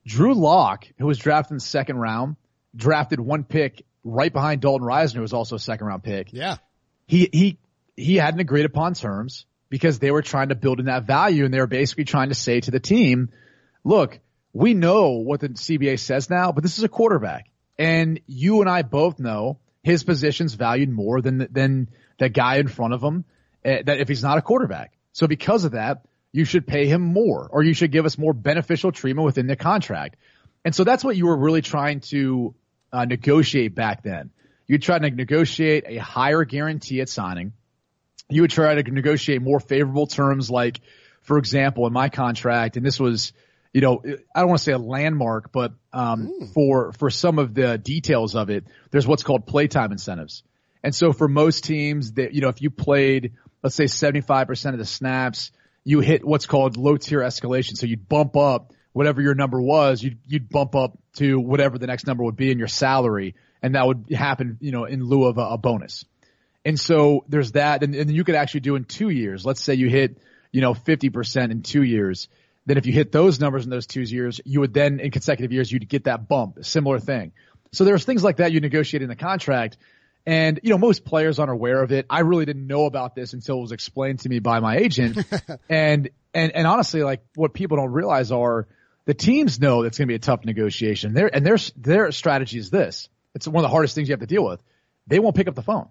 [0.06, 2.36] Drew Lock, who was drafted in the second round,
[2.74, 6.32] drafted one pick right behind Dalton Risner, who was also a second round pick.
[6.32, 6.56] Yeah.
[7.06, 7.58] He, he
[7.96, 11.52] he hadn't agreed upon terms because they were trying to build in that value and
[11.52, 13.30] they were basically trying to say to the team,
[13.84, 14.18] look,
[14.52, 18.68] we know what the CBA says now, but this is a quarterback and you and
[18.68, 23.24] I both know his position's valued more than, than the guy in front of him
[23.64, 24.92] uh, that if he's not a quarterback.
[25.12, 28.32] So because of that, you should pay him more or you should give us more
[28.32, 30.16] beneficial treatment within the contract.
[30.64, 32.54] And so that's what you were really trying to
[32.92, 34.30] uh, negotiate back then.
[34.66, 37.52] You tried to negotiate a higher guarantee at signing
[38.30, 40.80] you would try to negotiate more favorable terms like,
[41.22, 43.32] for example, in my contract, and this was,
[43.72, 44.02] you know,
[44.34, 46.52] I don't want to say a landmark, but um, mm.
[46.54, 50.42] for for some of the details of it, there's what's called playtime incentives.
[50.82, 54.78] And so for most teams that, you know, if you played, let's say 75% of
[54.78, 55.50] the snaps,
[55.84, 57.76] you hit what's called low tier escalation.
[57.76, 61.86] So you'd bump up whatever your number was, you'd, you'd bump up to whatever the
[61.86, 63.34] next number would be in your salary.
[63.62, 66.04] And that would happen, you know, in lieu of a, a bonus.
[66.64, 67.82] And so there's that.
[67.82, 69.46] And, and you could actually do in two years.
[69.46, 70.18] Let's say you hit,
[70.52, 72.28] you know, 50% in two years.
[72.66, 75.52] Then if you hit those numbers in those two years, you would then in consecutive
[75.52, 77.32] years, you'd get that bump, similar thing.
[77.72, 79.78] So there's things like that you negotiate in the contract.
[80.26, 82.04] And, you know, most players aren't aware of it.
[82.10, 85.18] I really didn't know about this until it was explained to me by my agent.
[85.68, 88.68] and, and, and honestly, like what people don't realize are
[89.10, 91.14] the teams know that's going to be a tough negotiation.
[91.14, 93.08] Their, and their, their strategy is this.
[93.34, 94.62] It's one of the hardest things you have to deal with.
[95.08, 95.88] They won't pick up the phone.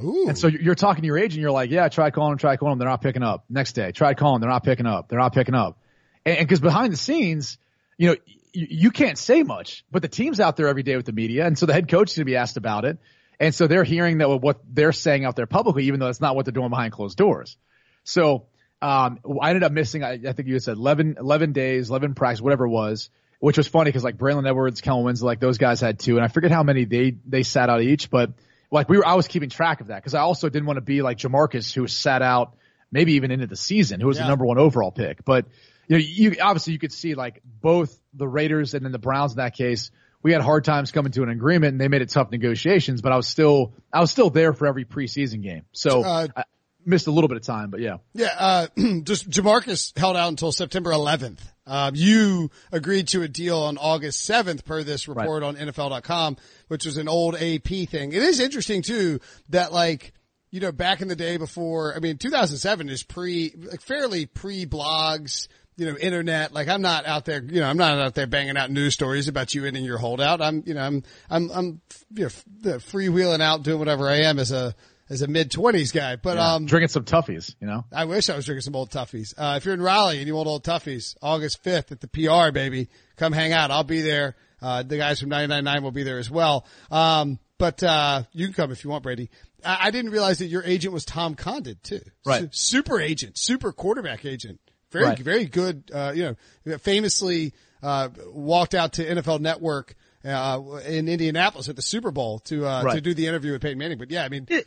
[0.00, 0.26] Ooh.
[0.28, 2.74] And so you're talking to your agent, you're like, yeah, try calling them, try calling
[2.74, 2.78] them.
[2.78, 3.44] They're not picking up.
[3.50, 5.08] Next day, try calling, they're not picking up.
[5.08, 5.80] They're not picking up.
[6.24, 7.58] And because behind the scenes,
[7.96, 8.16] you know,
[8.52, 11.44] you, you can't say much, but the team's out there every day with the media.
[11.44, 12.98] And so the head coach is going to be asked about it.
[13.40, 16.36] And so they're hearing that what they're saying out there publicly, even though it's not
[16.36, 17.56] what they're doing behind closed doors.
[18.04, 18.46] So,
[18.80, 22.40] um, I ended up missing, I, I think you said 11, 11 days, 11 practice,
[22.40, 23.10] whatever it was,
[23.40, 26.16] which was funny because like Braylon Edwards, Kellen Winslow, like those guys had two.
[26.16, 28.32] And I forget how many they, they sat out each, but
[28.70, 30.82] like we were, I was keeping track of that because I also didn't want to
[30.82, 32.54] be like Jamarcus who sat out
[32.92, 34.24] maybe even into the season, who was yeah.
[34.24, 35.24] the number one overall pick.
[35.24, 35.46] But
[35.88, 39.32] you know, you obviously you could see like both the Raiders and then the Browns
[39.32, 39.90] in that case.
[40.20, 43.12] We had hard times coming to an agreement and they made it tough negotiations, but
[43.12, 45.62] I was still, I was still there for every preseason game.
[45.72, 46.42] So uh, I
[46.88, 47.98] missed a little bit of time, but yeah.
[48.14, 48.66] Yeah, uh,
[49.02, 51.40] just Jamarcus held out until September 11th.
[51.66, 55.48] Um, you agreed to a deal on August 7th per this report right.
[55.48, 58.12] on NFL.com, which was an old AP thing.
[58.12, 59.20] It is interesting too
[59.50, 60.14] that like,
[60.50, 64.64] you know, back in the day before, I mean, 2007 is pre, like fairly pre
[64.64, 65.46] blogs,
[65.76, 66.54] you know, internet.
[66.54, 69.28] Like I'm not out there, you know, I'm not out there banging out news stories
[69.28, 70.40] about you ending your holdout.
[70.40, 71.80] I'm, you know, I'm, I'm, I'm,
[72.14, 74.74] you know, freewheeling out doing whatever I am as a,
[75.10, 76.54] as a mid twenties guy, but yeah.
[76.54, 77.84] um, drinking some toughies, you know.
[77.92, 79.34] I wish I was drinking some old toughies.
[79.36, 82.52] Uh, if you're in Raleigh and you want old toughies, August fifth at the PR,
[82.52, 83.70] baby, come hang out.
[83.70, 84.36] I'll be there.
[84.60, 86.66] Uh, the guys from 99.9 will be there as well.
[86.90, 89.30] Um, but uh, you can come if you want, Brady.
[89.64, 92.00] I, I, didn't realize that your agent was Tom Condon too.
[92.24, 92.42] Right.
[92.52, 94.60] Su- super agent, super quarterback agent.
[94.90, 95.18] Very, right.
[95.18, 95.90] very good.
[95.92, 99.94] Uh, you know, famously uh, walked out to NFL Network
[100.24, 102.94] uh, in Indianapolis at the Super Bowl to uh, right.
[102.94, 103.98] to do the interview with Peyton Manning.
[103.98, 104.66] But yeah, I mean, it,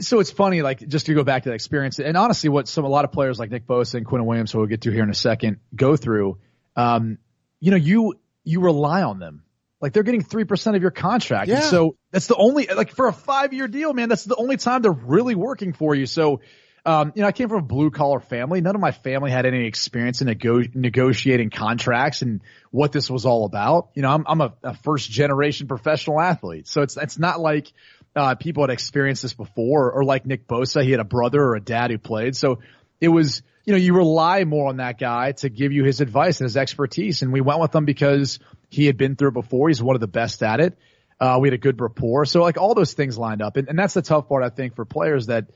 [0.00, 2.84] so it's funny, like just to go back to that experience, and honestly, what some
[2.84, 5.02] a lot of players like Nick Bosa and Quinn Williams, who we'll get to here
[5.02, 6.38] in a second, go through.
[6.76, 7.18] Um,
[7.60, 8.14] you know, you
[8.44, 9.44] you rely on them.
[9.80, 11.56] Like they're getting three percent of your contract, yeah.
[11.56, 14.08] and so that's the only like for a five year deal, man.
[14.08, 16.06] That's the only time they're really working for you.
[16.06, 16.40] So,
[16.86, 18.60] um, you know, I came from a blue collar family.
[18.60, 23.26] None of my family had any experience in nego- negotiating contracts and what this was
[23.26, 23.90] all about.
[23.94, 27.72] You know, I'm I'm a, a first generation professional athlete, so it's it's not like
[28.14, 31.54] uh, people had experienced this before, or like Nick Bosa, he had a brother or
[31.54, 32.36] a dad who played.
[32.36, 32.60] So
[33.00, 36.40] it was, you know, you rely more on that guy to give you his advice
[36.40, 37.22] and his expertise.
[37.22, 39.68] And we went with him because he had been through it before.
[39.68, 40.78] He's one of the best at it.
[41.18, 42.24] Uh, we had a good rapport.
[42.26, 43.56] So like all those things lined up.
[43.56, 45.46] And, and that's the tough part, I think, for players that,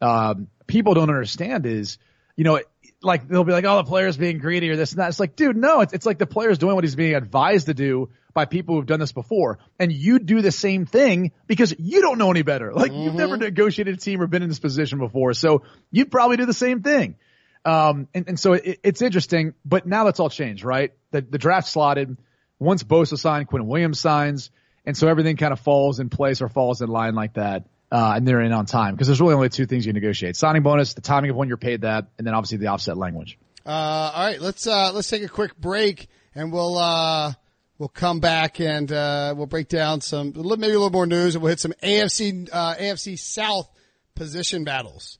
[0.00, 1.98] um, people don't understand is,
[2.36, 2.60] you know,
[3.02, 5.08] like they'll be like, oh, the player's being greedy or this and that.
[5.08, 7.74] It's like, dude, no, it's, it's like the player's doing what he's being advised to
[7.74, 9.58] do by people who've done this before.
[9.78, 12.72] And you do the same thing because you don't know any better.
[12.72, 13.02] Like mm-hmm.
[13.02, 15.32] you've never negotiated a team or been in this position before.
[15.34, 17.16] So you'd probably do the same thing.
[17.64, 20.92] Um, and, and so it, it's interesting, but now that's all changed, right?
[21.12, 22.18] The, the draft slotted.
[22.58, 24.50] Once Bosa signed, Quinn Williams signs.
[24.84, 27.64] And so everything kind of falls in place or falls in line like that.
[27.90, 30.62] Uh, and they're in on time because there's really only two things you negotiate: signing
[30.62, 33.38] bonus, the timing of when you're paid that, and then obviously the offset language.
[33.64, 37.32] Uh, all right, let's uh, let's take a quick break, and we'll uh,
[37.78, 41.42] we'll come back and uh, we'll break down some maybe a little more news, and
[41.42, 43.70] we'll hit some AFC uh, AFC South
[44.14, 45.18] position battles.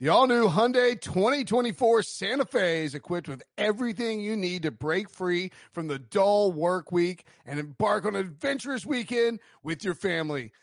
[0.00, 5.52] The all-new Hyundai 2024 Santa Fe is equipped with everything you need to break free
[5.70, 10.50] from the dull work week and embark on an adventurous weekend with your family.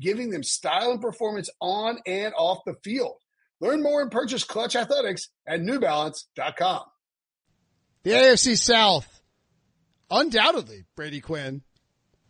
[0.00, 3.16] giving them style and performance on and off the field.
[3.60, 6.82] Learn more and purchase Klutch Athletics at NewBalance.com.
[8.02, 9.08] The AFC South,
[10.10, 11.62] undoubtedly, Brady Quinn,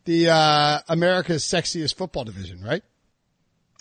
[0.04, 2.82] the uh, America's sexiest football division, right?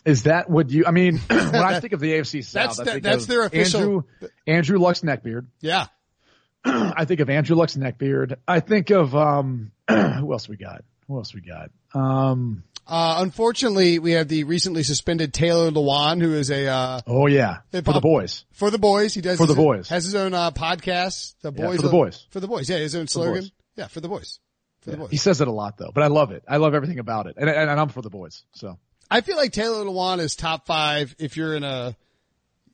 [0.06, 0.86] Is that what you?
[0.86, 3.82] I mean, when I think of the AFC South, that's, that, that's their official.
[3.82, 4.04] Andrew,
[4.48, 5.48] Andrew Luck's neckbeard.
[5.62, 5.88] Yeah.
[6.66, 8.38] I think of Andrew Luck's neckbeard.
[8.48, 10.84] I think of um, who else we got?
[11.08, 11.72] Who else we got?
[11.94, 17.28] Um, uh, unfortunately, we have the recently suspended Taylor Lewan, who is a, uh, oh
[17.28, 18.46] yeah, for the boys.
[18.52, 19.14] For the boys.
[19.14, 19.90] He does, for the boys.
[19.90, 21.36] Has his own, uh, podcast.
[21.42, 21.64] The boys.
[21.64, 22.28] Yeah, for the boys.
[22.32, 22.70] For the boys.
[22.70, 23.50] Yeah, his own slogan.
[23.76, 24.40] Yeah, for the boys.
[24.82, 24.96] For yeah.
[24.96, 25.12] the boys.
[25.12, 26.44] He says it a lot though, but I love it.
[26.48, 27.36] I love everything about it.
[27.38, 28.44] And, and, and I'm for the boys.
[28.54, 28.78] So.
[29.10, 31.96] I feel like Taylor Lewan is top five if you're in a,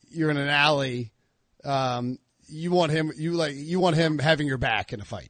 [0.10, 1.12] you're in an alley,
[1.64, 2.18] um,
[2.48, 5.30] you want him, you like, you want him having your back in a fight.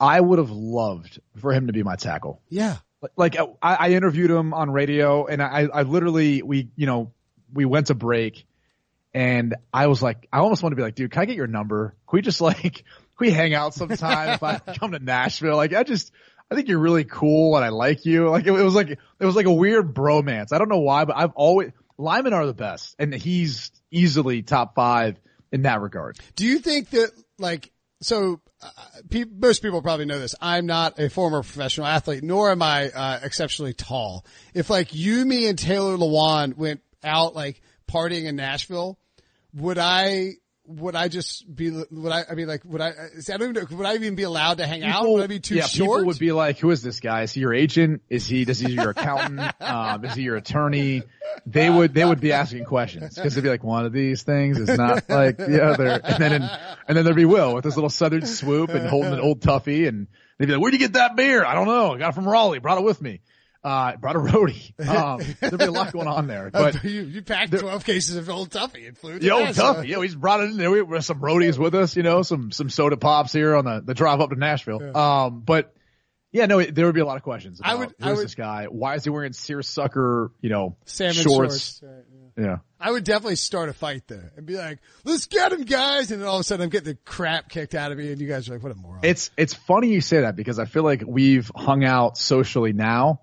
[0.00, 2.42] I would have loved for him to be my tackle.
[2.48, 2.76] Yeah.
[3.16, 7.12] Like uh, I, I interviewed him on radio and I, I literally, we, you know,
[7.52, 8.46] we went to break
[9.14, 11.46] and I was like, I almost want to be like, dude, can I get your
[11.46, 11.94] number?
[12.08, 12.84] Can we just like, can
[13.20, 15.56] we hang out sometime if I come to Nashville?
[15.56, 16.12] Like I just,
[16.50, 18.28] I think you're really cool and I like you.
[18.28, 20.52] Like it, it was like, it was like a weird bromance.
[20.52, 24.74] I don't know why, but I've always, Linemen are the best and he's easily top
[24.74, 25.16] five
[25.52, 26.18] in that regard.
[26.36, 28.70] Do you think that like, so uh,
[29.08, 30.34] pe- most people probably know this.
[30.40, 34.24] I'm not a former professional athlete, nor am I uh, exceptionally tall.
[34.54, 38.98] If like you, me, and Taylor Lewan went out like partying in Nashville,
[39.54, 40.34] would I
[40.68, 43.76] would I just be, would I, I mean, like, would I, I don't even know,
[43.76, 45.08] would I even be allowed to hang people, out?
[45.08, 45.98] Would I be too yeah, short?
[45.98, 47.22] People would be like, who is this guy?
[47.22, 48.02] Is he your agent?
[48.10, 49.40] Is he, does he your accountant?
[49.60, 51.02] um, is he your attorney?
[51.46, 54.58] They would, they would be asking questions because they'd be like, one of these things
[54.58, 56.00] is not like the other.
[56.04, 56.50] And then,
[56.86, 59.88] and then there'd be Will with his little southern swoop and holding an old toughie
[59.88, 60.06] and
[60.38, 61.44] they'd be like, where'd you get that beer?
[61.44, 61.94] I don't know.
[61.94, 63.20] I got it from Raleigh, brought it with me.
[63.64, 64.72] Uh, brought a roadie.
[64.88, 66.50] Um, there'll be a lot going on there.
[66.58, 69.18] But you, you packed there, 12 cases of Old Tuffy and flew.
[69.20, 69.88] Yeah, Old Tuffy.
[69.88, 70.70] Yeah, we just brought it in there.
[70.70, 73.82] We were some roadies with us, you know, some, some soda pops here on the,
[73.84, 74.80] the drive up to Nashville.
[74.80, 75.24] Yeah.
[75.24, 75.74] Um, but
[76.30, 77.60] yeah, no, there would be a lot of questions.
[77.62, 78.66] I would, who's I would, this guy?
[78.66, 81.80] Why is he wearing seersucker, you know, salmon shorts?
[81.80, 81.80] shorts.
[81.82, 82.04] Right,
[82.36, 82.44] yeah.
[82.44, 82.56] yeah.
[82.78, 86.10] I would definitely start a fight there and be like, let's get him guys.
[86.10, 88.20] And then all of a sudden I'm getting the crap kicked out of me and
[88.20, 89.00] you guys are like, what a moron.
[89.02, 93.22] It's, it's funny you say that because I feel like we've hung out socially now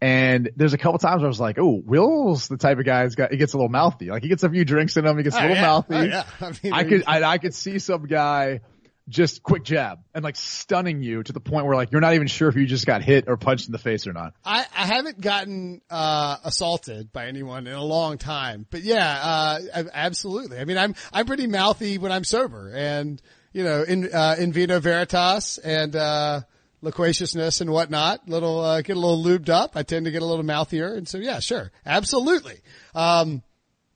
[0.00, 3.02] and there's a couple times where I was like, "Oh, Will's the type of guy
[3.02, 4.10] who's got he gets a little mouthy.
[4.10, 5.62] Like he gets a few drinks in him, he gets a oh, little yeah.
[5.62, 6.24] mouthy." Oh, yeah.
[6.40, 8.60] I, mean, I could I, I, could see some guy
[9.08, 12.26] just quick jab and like stunning you to the point where like you're not even
[12.26, 14.34] sure if you just got hit or punched in the face or not.
[14.44, 19.84] I, I haven't gotten uh, assaulted by anyone in a long time, but yeah, uh,
[19.92, 20.58] absolutely.
[20.58, 23.20] I mean, I'm I'm pretty mouthy when I'm sober, and
[23.52, 26.42] you know, in uh, in vino veritas and uh,
[26.80, 28.28] loquaciousness and whatnot.
[28.28, 29.76] Little uh, get a little lubed up.
[29.76, 32.60] I tend to get a little mouthier, and so yeah, sure, absolutely.
[32.94, 33.42] Um,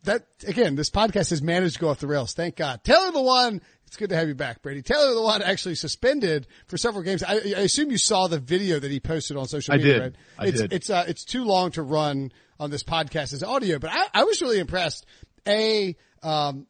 [0.05, 2.35] that again, this podcast has managed to go off the rails.
[2.35, 2.83] Thank God.
[2.83, 3.61] Taylor Lewan.
[3.87, 4.83] it's good to have you back, Brady.
[4.83, 7.23] Taylor Lewan actually suspended for several games.
[7.23, 9.95] I, I, assume you saw the video that he posted on social media.
[9.95, 10.03] I did.
[10.03, 10.15] Right?
[10.39, 10.73] I it's, did.
[10.73, 14.25] It's uh, it's too long to run on this podcast as audio, but I, I
[14.25, 15.07] was really impressed.
[15.47, 16.67] A um,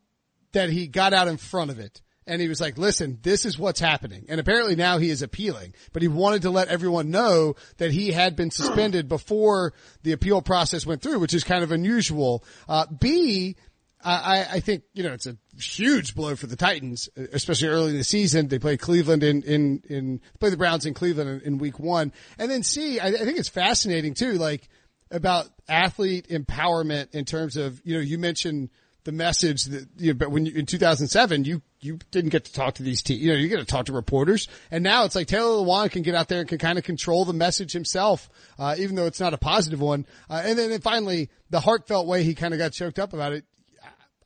[0.52, 3.58] that he got out in front of it and he was like, listen, this is
[3.58, 4.26] what's happening.
[4.28, 8.12] And apparently now he is appealing, but he wanted to let everyone know that he
[8.12, 12.44] had been suspended before the appeal process went through, which is kind of unusual.
[12.68, 13.56] Uh, B,
[14.04, 17.98] I, I think, you know, it's a huge blow for the Titans, especially early in
[17.98, 18.48] the season.
[18.48, 22.12] They play Cleveland in, in, in, play the Browns in Cleveland in, in week one.
[22.38, 24.68] And then C, I, I think it's fascinating too, like
[25.10, 28.70] about athlete empowerment in terms of, you know, you mentioned
[29.04, 32.52] the message that, you know, but when you, in 2007, you, you didn't get to
[32.52, 34.48] talk to these teams, you know, you get to talk to reporters.
[34.70, 37.24] And now it's like Taylor Lewan can get out there and can kind of control
[37.24, 40.06] the message himself, uh, even though it's not a positive one.
[40.30, 43.32] Uh, and then, then finally, the heartfelt way he kind of got choked up about
[43.32, 43.44] it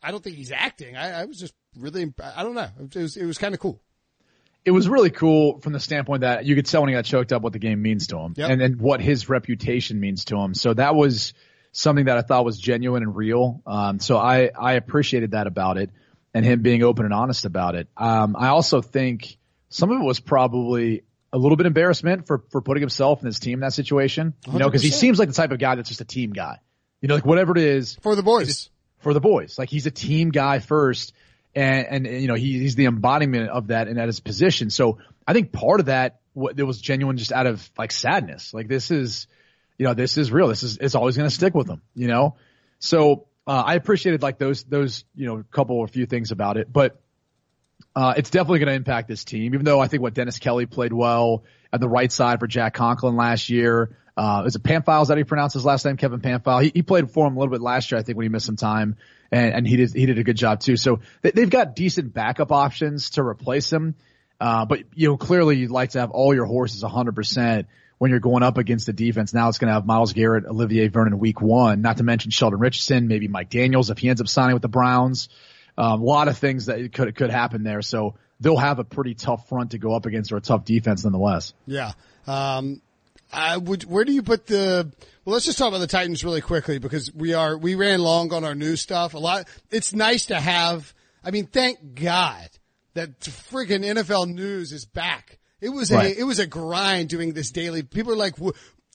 [0.06, 0.96] I don't think he's acting.
[0.96, 2.68] I, I was just really, I don't know.
[2.78, 3.82] It was, it was kind of cool.
[4.64, 7.32] It was really cool from the standpoint that you could tell when he got choked
[7.32, 8.50] up what the game means to him Yep.
[8.50, 10.54] and then what his reputation means to him.
[10.54, 11.34] So that was
[11.76, 13.60] something that I thought was genuine and real.
[13.66, 15.90] Um, so I, I appreciated that about it
[16.32, 17.88] and him being open and honest about it.
[17.96, 19.36] Um, I also think
[19.68, 23.38] some of it was probably a little bit embarrassment for, for putting himself and his
[23.38, 25.88] team in that situation, you know, cause he seems like the type of guy that's
[25.88, 26.60] just a team guy,
[27.02, 28.70] you know, like whatever it is, For the boys.
[29.00, 29.58] for the boys.
[29.58, 31.12] Like he's a team guy first,
[31.54, 34.70] and and, and, you know he, he's the embodiment of that and at his position.
[34.70, 38.54] So I think part of that what there was genuine just out of like sadness.
[38.54, 39.26] Like this is,
[39.78, 40.48] you know, this is real.
[40.48, 41.82] This is it's always going to stick with him.
[41.94, 42.36] You know,
[42.78, 46.72] so uh, I appreciated like those those you know couple or few things about it,
[46.72, 47.00] but.
[47.94, 50.66] Uh, it's definitely going to impact this team, even though I think what Dennis Kelly
[50.66, 53.96] played well at the right side for Jack Conklin last year.
[54.16, 55.02] Uh, is it Pamphile?
[55.02, 55.96] Is that he pronounced his last name?
[55.96, 56.62] Kevin Pamphile.
[56.62, 58.46] He, he played for him a little bit last year, I think, when he missed
[58.46, 58.96] some time,
[59.30, 60.76] and, and he did he did a good job too.
[60.76, 63.94] So they, they've got decent backup options to replace him.
[64.40, 67.66] Uh, but you know, clearly you'd like to have all your horses 100%
[67.98, 69.32] when you're going up against the defense.
[69.32, 72.58] Now it's going to have Myles Garrett, Olivier Vernon week one, not to mention Sheldon
[72.58, 75.28] Richardson, maybe Mike Daniels if he ends up signing with the Browns.
[75.78, 77.82] Um, a lot of things that could could happen there.
[77.82, 81.04] So they'll have a pretty tough front to go up against or a tough defense
[81.04, 81.54] nonetheless.
[81.66, 81.92] Yeah.
[82.26, 82.80] Um,
[83.32, 84.90] I would, where do you put the,
[85.24, 88.32] well, let's just talk about the Titans really quickly because we are, we ran long
[88.32, 89.14] on our news stuff.
[89.14, 92.48] A lot, it's nice to have, I mean, thank God
[92.94, 95.38] that friggin' NFL news is back.
[95.60, 96.16] It was Right.
[96.16, 97.82] a, it was a grind doing this daily.
[97.82, 98.34] People are like,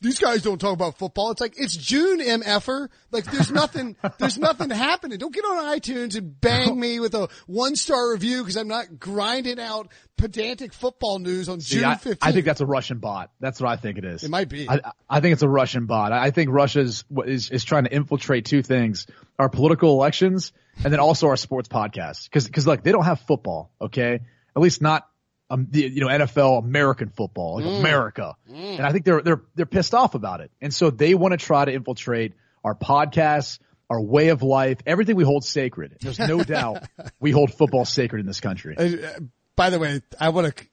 [0.01, 1.29] these guys don't talk about football.
[1.31, 2.89] It's like, it's June, MFer.
[3.11, 5.19] Like, there's nothing, there's nothing happening.
[5.19, 8.99] Don't get on iTunes and bang me with a one star review because I'm not
[8.99, 12.17] grinding out pedantic football news on See, June I, 15th.
[12.21, 13.31] I think that's a Russian bot.
[13.39, 14.23] That's what I think it is.
[14.23, 14.67] It might be.
[14.69, 16.11] I, I think it's a Russian bot.
[16.11, 19.05] I think Russia's is is trying to infiltrate two things:
[19.37, 20.51] our political elections
[20.83, 22.23] and then also our sports podcasts.
[22.25, 24.19] Because because like they don't have football, okay?
[24.55, 25.07] At least not
[25.51, 28.35] um, the, you know NFL American football, like America.
[28.77, 31.37] And I think they're they're they're pissed off about it, and so they want to
[31.37, 32.33] try to infiltrate
[32.63, 33.59] our podcasts.
[33.89, 35.97] Our way of life, everything we hold sacred.
[35.99, 36.85] There's no doubt
[37.19, 38.77] we hold football sacred in this country.
[38.77, 39.19] Uh,
[39.61, 40.65] by the way, I want to,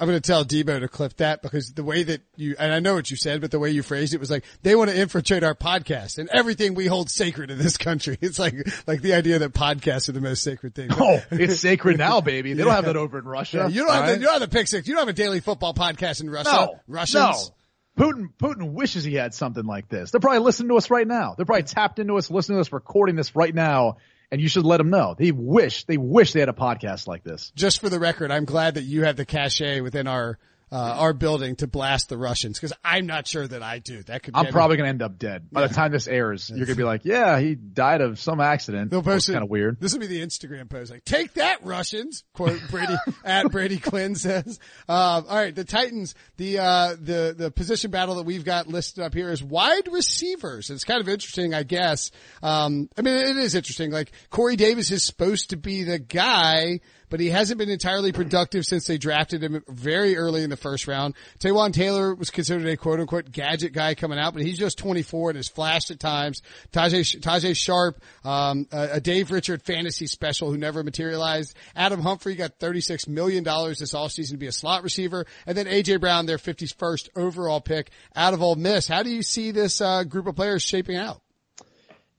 [0.00, 2.80] I'm going to tell Debo to clip that because the way that you, and I
[2.80, 4.98] know what you said, but the way you phrased it was like, they want to
[4.98, 8.16] infiltrate our podcast and everything we hold sacred in this country.
[8.22, 8.54] It's like,
[8.86, 10.88] like the idea that podcasts are the most sacred thing.
[10.92, 12.54] Oh, it's sacred now, baby.
[12.54, 13.58] They don't have that over in Russia.
[13.58, 14.88] Yeah, you don't have all the, you don't have the pick six.
[14.88, 16.50] You don't have a daily football podcast in Russia.
[16.50, 17.50] No, Russians.
[17.98, 18.04] No.
[18.04, 20.10] Putin, Putin wishes he had something like this.
[20.10, 21.34] They're probably listening to us right now.
[21.36, 23.98] They're probably tapped into us, listening to us, recording this right now.
[24.32, 25.14] And you should let them know.
[25.16, 27.52] They wish, they wish they had a podcast like this.
[27.54, 30.38] Just for the record, I'm glad that you have the cachet within our,
[30.72, 34.02] uh, our building to blast the Russians because I'm not sure that I do.
[34.04, 35.48] That could be I'm probably going to end up dead.
[35.52, 38.40] By the time this airs, you're going to be like, yeah, he died of some
[38.40, 38.90] accident.
[38.90, 39.32] They'll post it.
[39.32, 39.78] kind of weird.
[39.80, 40.90] This will be the Instagram post.
[40.90, 42.24] Like, take that, Russians.
[42.32, 44.58] Quote Brady at Brady Quinn says.
[44.88, 46.14] Um, all right, the Titans.
[46.38, 50.70] The uh, the the position battle that we've got listed up here is wide receivers.
[50.70, 52.10] It's kind of interesting, I guess.
[52.42, 53.90] Um, I mean, it is interesting.
[53.90, 56.80] Like Corey Davis is supposed to be the guy,
[57.12, 60.88] but he hasn't been entirely productive since they drafted him very early in the first
[60.88, 61.14] round.
[61.40, 65.28] Taywan Taylor was considered a quote unquote gadget guy coming out, but he's just 24
[65.28, 66.40] and has flashed at times.
[66.72, 71.54] Tajay, Tajae Sharpe, um, a, a Dave Richard fantasy special who never materialized.
[71.76, 75.26] Adam Humphrey got $36 million this offseason to be a slot receiver.
[75.46, 78.88] And then AJ Brown, their 51st overall pick out of Ole Miss.
[78.88, 81.20] How do you see this, uh, group of players shaping out?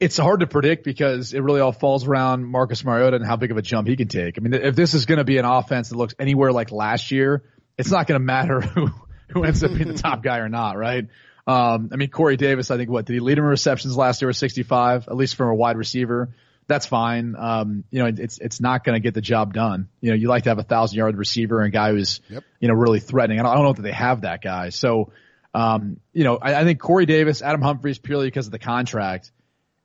[0.04, 3.52] It's hard to predict because it really all falls around Marcus Mariota and how big
[3.52, 4.38] of a jump he can take.
[4.38, 7.10] I mean, if this is going to be an offense that looks anywhere like last
[7.10, 7.44] year,
[7.78, 8.90] it's not going to matter who,
[9.30, 11.08] who ends up being the top guy or not, right?
[11.48, 14.22] Um, I mean, Corey Davis, I think what did he lead him in receptions last
[14.22, 16.30] year with 65, at least from a wide receiver.
[16.68, 17.36] That's fine.
[17.38, 19.88] Um, you know, it's, it's not going to get the job done.
[20.02, 22.44] You know, you like to have a thousand yard receiver and a guy who's, yep.
[22.60, 23.40] you know, really threatening.
[23.40, 24.70] I don't, I don't know that they have that guy.
[24.70, 25.12] So,
[25.54, 29.32] um, you know, I, I think Corey Davis, Adam Humphries purely because of the contract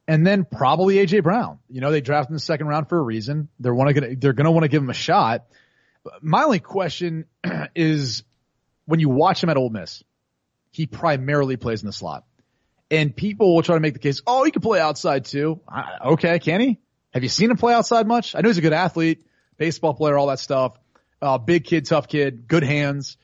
[0.08, 1.58] and then probably AJ Brown.
[1.68, 3.48] You know, they drafted in the second round for a reason.
[3.60, 5.44] They're want to they're going to want to give him a shot.
[6.22, 7.26] My only question
[7.76, 8.24] is
[8.86, 10.02] when you watch him at Ole Miss,
[10.70, 12.24] he primarily plays in the slot.
[12.90, 15.60] And people will try to make the case, oh, he can play outside too.
[16.02, 16.78] okay, can he?
[17.10, 18.34] Have you seen him play outside much?
[18.34, 19.26] I know he's a good athlete,
[19.58, 20.78] baseball player, all that stuff.
[21.20, 23.18] Uh, big kid, tough kid, good hands.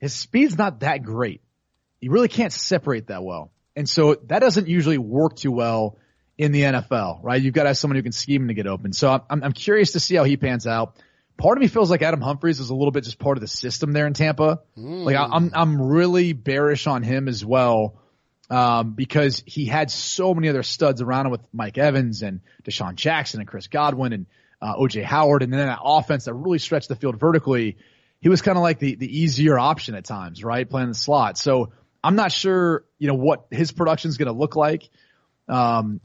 [0.00, 1.42] His speed's not that great.
[2.00, 3.52] He really can't separate that well.
[3.76, 5.98] And so that doesn't usually work too well
[6.36, 7.40] in the NFL, right?
[7.40, 8.92] You've got to have someone who can scheme to get open.
[8.92, 10.96] So I'm, I'm curious to see how he pans out.
[11.36, 13.48] Part of me feels like Adam Humphries is a little bit just part of the
[13.48, 14.60] system there in Tampa.
[14.76, 15.04] Mm.
[15.04, 18.00] Like I'm, I'm really bearish on him as well.
[18.50, 22.94] Um, because he had so many other studs around him with Mike Evans and DeSean
[22.94, 24.26] Jackson and Chris Godwin and,
[24.60, 25.42] uh, OJ Howard.
[25.42, 27.78] And then that offense that really stretched the field vertically.
[28.20, 30.68] He was kind of like the, the easier option at times, right?
[30.68, 31.38] Playing the slot.
[31.38, 31.72] So
[32.02, 34.88] I'm not sure, you know, what his production is going to look like.
[35.48, 36.00] Um,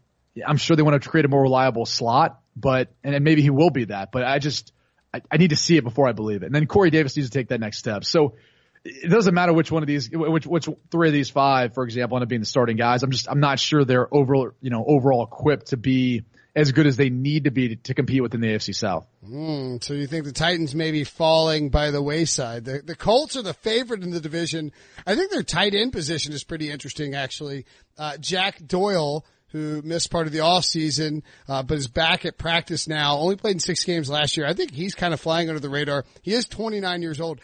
[0.46, 3.70] I'm sure they want to create a more reliable slot, but and maybe he will
[3.70, 4.12] be that.
[4.12, 4.74] But I just
[5.14, 6.48] I, I, need to see it before I believe it.
[6.48, 8.04] And then Corey Davis needs to take that next step.
[8.04, 8.36] So
[8.84, 12.18] it doesn't matter which one of these, which which three of these five, for example,
[12.18, 13.04] end up being the starting guys.
[13.04, 16.24] I'm just I'm not sure they're overall you know overall equipped to be
[16.56, 19.08] as good as they need to be to, to compete within the AFC South.
[19.28, 22.66] Mm, so you think the Titans may be falling by the wayside?
[22.66, 24.72] The, the Colts are the favorite in the division.
[25.06, 27.66] I think their tight end position is pretty interesting, actually.
[27.98, 32.38] Uh, Jack Doyle who missed part of the off season, uh, but is back at
[32.38, 33.18] practice now.
[33.18, 34.46] Only played in six games last year.
[34.46, 36.06] I think he's kind of flying under the radar.
[36.22, 37.40] He is 29 years old.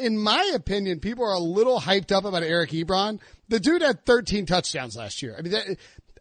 [0.00, 3.20] In my opinion, people are a little hyped up about Eric Ebron.
[3.48, 5.34] The dude had 13 touchdowns last year.
[5.38, 5.66] I mean, that,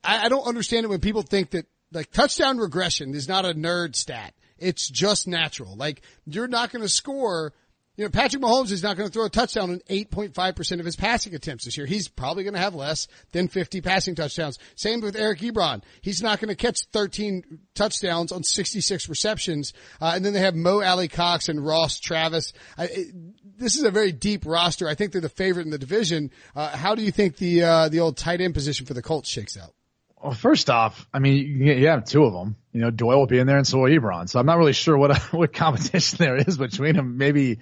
[0.04, 3.54] I, I don't understand it when people think that like touchdown regression is not a
[3.54, 4.34] nerd stat.
[4.58, 5.76] It's just natural.
[5.76, 7.54] Like you're not going to score
[8.00, 10.96] you know, Patrick Mahomes is not going to throw a touchdown on 8.5% of his
[10.96, 11.86] passing attempts this year.
[11.86, 14.58] He's probably going to have less than 50 passing touchdowns.
[14.76, 15.82] Same with Eric Ebron.
[16.00, 19.74] He's not going to catch 13 touchdowns on 66 receptions.
[20.00, 22.54] Uh, and then they have Mo Alie-Cox and Ross Travis.
[22.78, 24.88] I, it, this is a very deep roster.
[24.88, 26.32] I think they're the favorite in the division.
[26.56, 29.28] Uh, how do you think the, uh, the old tight end position for the Colts
[29.28, 29.74] shakes out?
[30.22, 32.56] Well, first off, I mean, you have two of them.
[32.72, 34.30] You know, Doyle will be in there and so will Ebron.
[34.30, 37.18] So I'm not really sure what what competition there is between them.
[37.18, 37.60] Maybe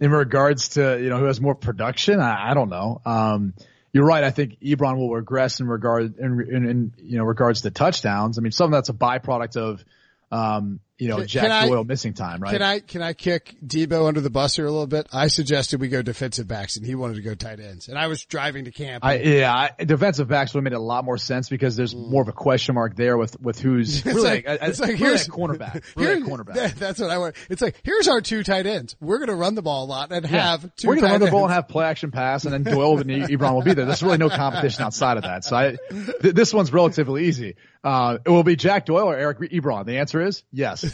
[0.00, 2.20] in regards to, you know, who has more production.
[2.20, 3.00] I, I don't know.
[3.04, 3.54] Um,
[3.92, 4.24] you're right.
[4.24, 8.38] I think Ebron will regress in regard, in, in, in, you know, regards to touchdowns.
[8.38, 9.84] I mean, some of that's a byproduct of,
[10.32, 12.52] um, you know, Jack I, Doyle missing time, right?
[12.52, 15.08] Can I, can I kick Debo under the bus here a little bit?
[15.12, 18.06] I suggested we go defensive backs and he wanted to go tight ends and I
[18.08, 19.04] was driving to camp.
[19.04, 22.10] I, yeah, I, defensive backs would have made a lot more sense because there's mm.
[22.10, 25.26] more of a question mark there with, with who's really, like, a, it's like, here's
[25.28, 26.54] a cornerback, really cornerback.
[26.54, 27.36] That, that's what I want.
[27.48, 28.94] It's like, here's our two tight ends.
[29.00, 30.50] We're going to run the ball a lot and yeah.
[30.50, 32.62] have two We're going to run the ball and have play action pass and then
[32.62, 33.86] Doyle and Ebron will be there.
[33.86, 35.44] There's really no competition outside of that.
[35.44, 37.56] So I, th- this one's relatively easy.
[37.82, 39.86] Uh, it will be Jack Doyle or Eric Ebron.
[39.86, 40.89] The answer is yes.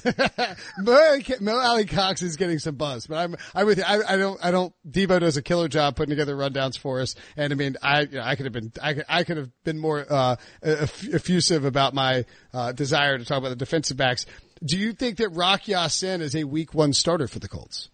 [0.78, 3.84] Mo, Mo Alie-Cox is getting some buzz, but I'm, I'm with you.
[3.84, 7.14] I, I don't, I don't, Debo does a killer job putting together rundowns for us.
[7.36, 9.50] And I mean, I, you know, I could have been, I could, I could have
[9.64, 14.26] been more, uh, effusive about my, uh, desire to talk about the defensive backs.
[14.64, 17.90] Do you think that Rock Ya-Sin is a week one starter for the Colts?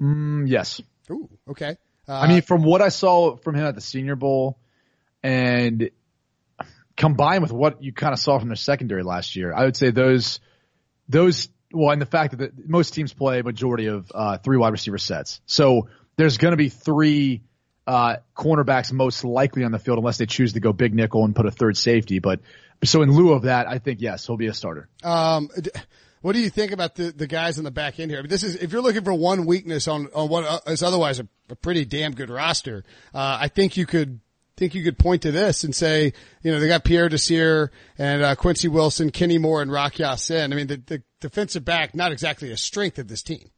[0.00, 0.80] Mm, yes.
[1.10, 1.76] Ooh, okay.
[2.06, 4.58] Uh, I mean, from what I saw from him at the Senior Bowl
[5.22, 5.90] and
[6.96, 9.90] combined with what you kind of saw from their secondary last year, I would say
[9.90, 10.38] those,
[11.08, 14.72] those well, and the fact that most teams play a majority of uh, three wide
[14.72, 17.42] receiver sets, so there's going to be three
[17.86, 21.34] uh, cornerbacks most likely on the field unless they choose to go big nickel and
[21.34, 22.18] put a third safety.
[22.18, 22.40] But
[22.84, 24.88] so in lieu of that, I think yes, he'll be a starter.
[25.02, 25.50] Um,
[26.22, 28.18] what do you think about the, the guys in the back end here?
[28.18, 31.20] I mean, this is if you're looking for one weakness on on what is otherwise
[31.20, 32.84] a, a pretty damn good roster.
[33.12, 34.20] Uh, I think you could
[34.56, 38.22] think you could point to this and say, you know, they got Pierre Desir and
[38.22, 40.52] uh, Quincy Wilson, Kenny Moore, and Rock Ya-Sin.
[40.52, 43.50] I mean, the, the defensive back, not exactly a strength of this team.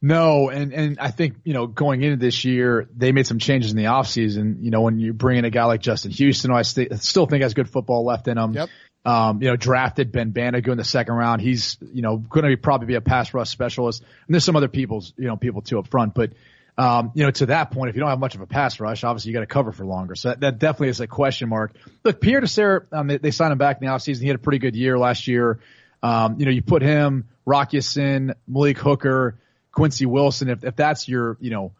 [0.00, 3.70] No, and, and I think, you know, going into this year, they made some changes
[3.70, 4.56] in the offseason.
[4.60, 7.26] You know, when you bring in a guy like Justin Houston, who I st- still
[7.26, 8.52] think has good football left in him.
[8.52, 8.68] Yep.
[9.04, 11.40] Um, you know, drafted Ben Banogu in the second round.
[11.40, 14.00] He's, you know, going to be probably be a pass rush specialist.
[14.00, 16.14] And there's some other people's, you know, people too up front.
[16.14, 16.32] But,
[16.78, 19.04] um, you know, to that point, if you don't have much of a pass rush,
[19.04, 20.14] obviously you got to cover for longer.
[20.14, 21.74] So that, that, definitely is a question mark.
[22.02, 24.22] Look, Pierre Desir, um, they, they signed him back in the offseason.
[24.22, 25.60] He had a pretty good year last year.
[26.02, 29.38] Um, you know, you put him, Rock Ya-Sin, Malik Hooker,
[29.70, 31.72] Quincy Wilson, if, if that's your, you know,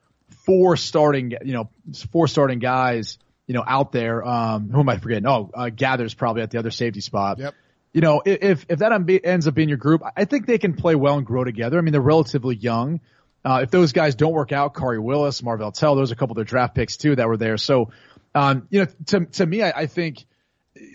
[0.45, 1.71] four starting, you know,
[2.11, 5.27] four starting guys, you know, out there, um, who am I forgetting?
[5.27, 7.39] Oh, uh, Geathers probably at the other safety spot.
[7.39, 7.55] Yep.
[7.93, 10.95] You know, if, if that ends up being your group, I think they can play
[10.95, 11.79] well and grow together.
[11.79, 13.01] I mean, they're relatively young.
[13.45, 16.37] Uh, if those guys don't work out, Khari Willis, Marvell Tell, there's a couple of
[16.37, 17.57] their draft picks too that were there.
[17.57, 17.91] So,
[18.35, 20.25] um, you know, to, to me, I, I think,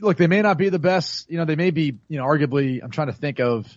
[0.01, 2.81] look, they may not be the best, you know, they may be, you know, arguably,
[2.81, 3.67] I'm trying to think of,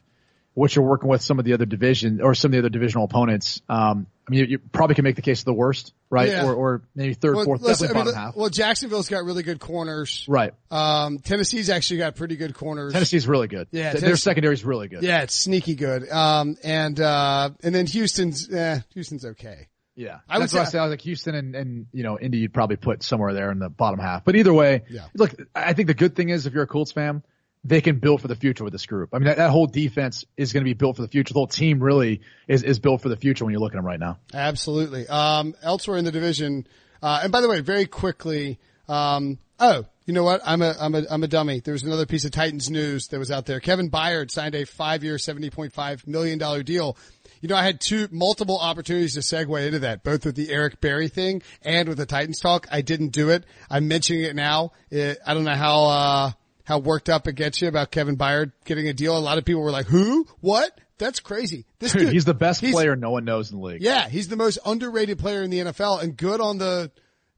[0.54, 3.04] what you're working with some of the other division or some of the other divisional
[3.04, 3.62] opponents.
[3.68, 6.28] Um, I mean, you, you probably can make the case of the worst, right?
[6.28, 6.44] Yeah.
[6.44, 8.36] Or, or maybe third, Well, fourth, listen, definitely I mean, bottom half.
[8.36, 10.24] well, Jacksonville's got really good corners.
[10.28, 10.52] Right.
[10.70, 12.92] Um, Tennessee's actually got pretty good corners.
[12.92, 13.68] Tennessee's really good.
[13.70, 15.02] Yeah, Th- their secondary's really good.
[15.02, 16.08] Yeah, it's sneaky good.
[16.10, 19.68] Um, and, uh, and then Houston's, eh, Houston's okay.
[19.96, 20.18] Yeah.
[20.28, 20.78] I would That's what say- say.
[20.78, 23.58] I was like Houston and, and, you know, Indy you'd probably put somewhere there in
[23.58, 24.24] the bottom half.
[24.24, 25.06] But either way, Yeah.
[25.14, 27.22] look, I think the good thing is if you're a Colts fan,
[27.62, 29.10] they can build for the future with this group.
[29.12, 31.34] I mean, that, that whole defense is going to be built for the future.
[31.34, 33.86] The whole team really is, is built for the future when you look at them
[33.86, 34.18] right now.
[34.32, 35.06] Absolutely.
[35.08, 36.66] Um, elsewhere in the division,
[37.02, 38.58] uh, and by the way, very quickly,
[38.88, 40.40] um, oh, you know what?
[40.44, 41.60] I'm a, I'm a, I'm a dummy.
[41.60, 43.60] There was another piece of Titans news that was out there.
[43.60, 46.96] Kevin Byard signed a five-year, $70.5 million deal.
[47.40, 50.80] You know, I had two, multiple opportunities to segue into that, both with the Eric
[50.80, 52.66] Berry thing and with the Titans talk.
[52.70, 53.44] I didn't do it.
[53.70, 54.72] I'm mentioning it now.
[54.90, 56.32] It, I don't know how, uh,
[56.70, 59.16] how worked up it gets you about Kevin Byard getting a deal.
[59.16, 60.24] A lot of people were like, who?
[60.38, 60.70] What?
[60.98, 61.66] That's crazy.
[61.80, 63.82] This Dude, dude, he's the best he's- player no one knows in the league.
[63.82, 66.92] yeah, he's the most underrated player in the NFL and good on the,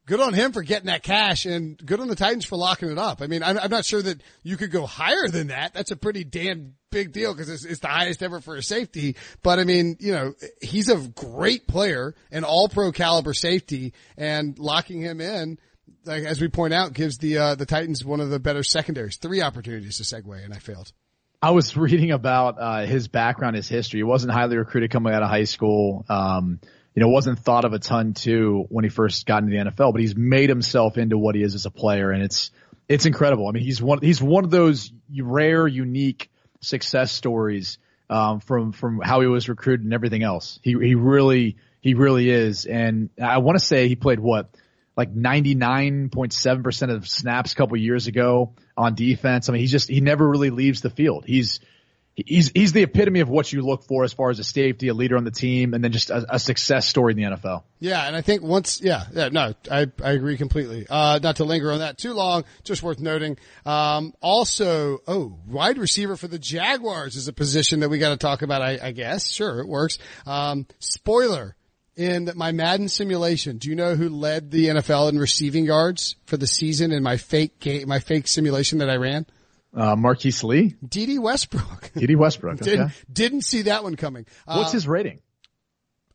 [0.04, 2.98] good on him for getting that cash and good on the Titans for locking it
[2.98, 3.22] up.
[3.22, 5.72] I mean, I'm, I'm not sure that you could go higher than that.
[5.72, 9.16] That's a pretty damn big deal because it's, it's the highest ever for a safety.
[9.42, 14.58] But I mean, you know, he's a great player, an all pro caliber safety and
[14.58, 15.58] locking him in.
[16.04, 19.16] Like, as we point out, gives the, uh, the Titans one of the better secondaries.
[19.16, 20.92] Three opportunities to segue and I failed.
[21.40, 23.98] I was reading about uh, his background, his history.
[23.98, 26.04] He wasn't highly recruited coming out of high school.
[26.08, 26.60] Um,
[26.94, 29.92] you know, wasn't thought of a ton too when he first got into the NFL,
[29.92, 32.50] but he's made himself into what he is as a player, and it's
[32.88, 33.48] it's incredible.
[33.48, 36.30] I mean, he's one he's one of those rare, unique
[36.60, 37.78] success stories
[38.10, 40.60] um, from from how he was recruited and everything else.
[40.62, 44.50] He he really he really is, and I want to say he played what
[44.96, 49.48] like 99.7% of snaps a couple years ago on defense.
[49.48, 51.24] I mean, he's just, he never really leaves the field.
[51.26, 51.60] He's,
[52.14, 54.94] he's, he's the epitome of what you look for as far as a safety, a
[54.94, 57.62] leader on the team, and then just a, a success story in the NFL.
[57.78, 60.86] Yeah, and I think once, yeah, yeah, no, I, I agree completely.
[60.88, 63.38] Uh, not to linger on that too long, just worth noting.
[63.64, 68.18] Um, also, oh, wide receiver for the Jaguars is a position that we got to
[68.18, 69.30] talk about, I, I guess.
[69.30, 69.98] Sure, it works.
[70.26, 71.56] Um, spoiler.
[71.94, 76.38] In my Madden simulation, do you know who led the NFL in receiving yards for
[76.38, 79.26] the season in my fake game, my fake simulation that I ran?
[79.74, 81.90] Uh, Marquise Lee, Dede Westbrook.
[81.94, 82.58] Dede Westbrook.
[82.60, 82.94] didn't, Okay.
[83.12, 84.24] didn't see that one coming.
[84.46, 85.20] What's Uh, his rating?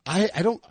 [0.04, 0.62] I, I don't,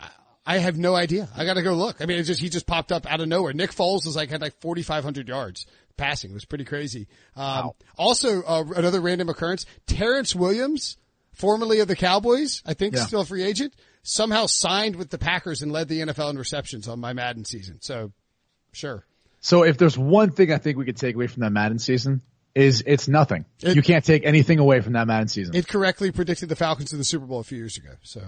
[0.45, 1.29] I have no idea.
[1.35, 2.01] I gotta go look.
[2.01, 3.53] I mean, it's just, he just popped up out of nowhere.
[3.53, 6.31] Nick Foles was like, had like 4,500 yards passing.
[6.31, 7.07] It was pretty crazy.
[7.35, 10.97] Um, also, uh, another random occurrence, Terrance Williams,
[11.33, 13.05] formerly of the Cowboys, I think Yeah.
[13.05, 13.73] still a free agent,
[14.09, 17.77] somehow signed with the Packers and led the NFL in receptions on my Madden season.
[17.81, 18.11] So,
[18.71, 19.05] sure.
[19.41, 22.21] So if there's one thing I think we could take away from that Madden season
[22.55, 23.45] is it's nothing.
[23.61, 25.55] It- you can't take anything away from that Madden season.
[25.55, 27.91] It correctly predicted the Falcons in the Super Bowl a few years ago.
[28.01, 28.21] So,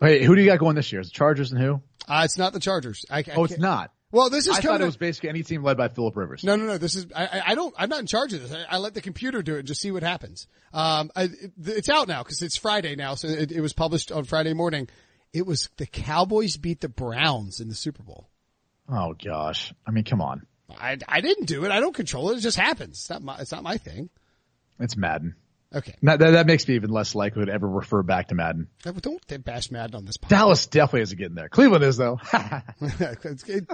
[0.00, 1.00] Hey, who do you got going this year?
[1.02, 1.82] Is it Chargers and who?
[2.08, 3.04] uh, it's not the Chargers.
[3.10, 3.92] I, I Oh, it's not.
[4.12, 6.42] Well, this is I thought it was basically any team led by Philip Rivers.
[6.42, 6.78] No, no, no.
[6.78, 7.74] This is I, I- I don't.
[7.78, 8.52] I'm not in charge of this.
[8.52, 10.46] I, I let the computer do it and just see what happens.
[10.72, 14.10] Um, I, it, it's out now because it's Friday now, so it, it was published
[14.10, 14.88] on Friday morning.
[15.32, 18.28] It was the Cowboys beat the Browns in the Super Bowl.
[18.88, 19.72] Oh gosh.
[19.86, 20.46] I mean, come on.
[20.76, 21.70] I, I didn't do it.
[21.70, 22.38] I don't control it.
[22.38, 22.92] It just happens.
[22.98, 23.38] It's not my.
[23.38, 24.10] It's not my thing.
[24.80, 25.36] It's Madden.
[25.72, 25.94] Okay.
[26.02, 28.68] That, that, that makes me even less likely to ever refer back to Madden.
[28.82, 30.28] Don't bash Madden on this podcast.
[30.28, 31.48] Dallas definitely isn't getting there.
[31.48, 32.18] Cleveland is though.
[32.80, 33.66] it's, it,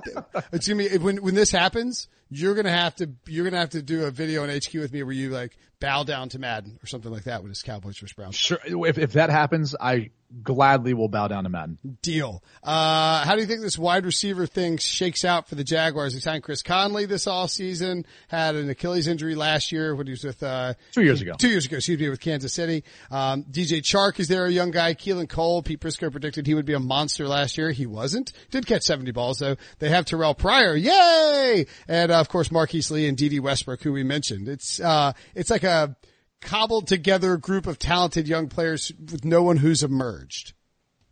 [0.53, 2.09] it's gonna be when when this happens.
[2.29, 5.03] You're gonna have to you're gonna have to do a video on HQ with me
[5.03, 8.15] where you like bow down to Madden or something like that when it's Cowboys versus
[8.15, 8.35] Browns.
[8.37, 8.59] Sure.
[8.65, 10.11] If, if that happens, I
[10.43, 11.79] gladly will bow down to Madden.
[12.03, 12.43] Deal.
[12.63, 16.15] Uh, how do you think this wide receiver thing shakes out for the Jaguars?
[16.15, 20.13] They signed Chris Conley this all season, had an Achilles injury last year when he
[20.13, 22.83] was with, uh, two years ago, two years ago, excuse me, with Kansas City.
[23.11, 24.95] Um, DJ Chark is there, a young guy.
[24.95, 27.71] Keelan Cole, Pete Prisco predicted he would be a monster last year.
[27.71, 28.33] He wasn't.
[28.51, 29.57] Did catch 70 balls though.
[29.79, 30.75] They have Terrelle Pryor.
[30.75, 31.67] Yay!
[31.87, 34.49] And uh, of course, Marquise Lee and Dede Westbrook, who we mentioned.
[34.49, 35.97] It's, uh, it's like a,
[36.41, 40.53] cobbled together group of talented young players with no one who's emerged.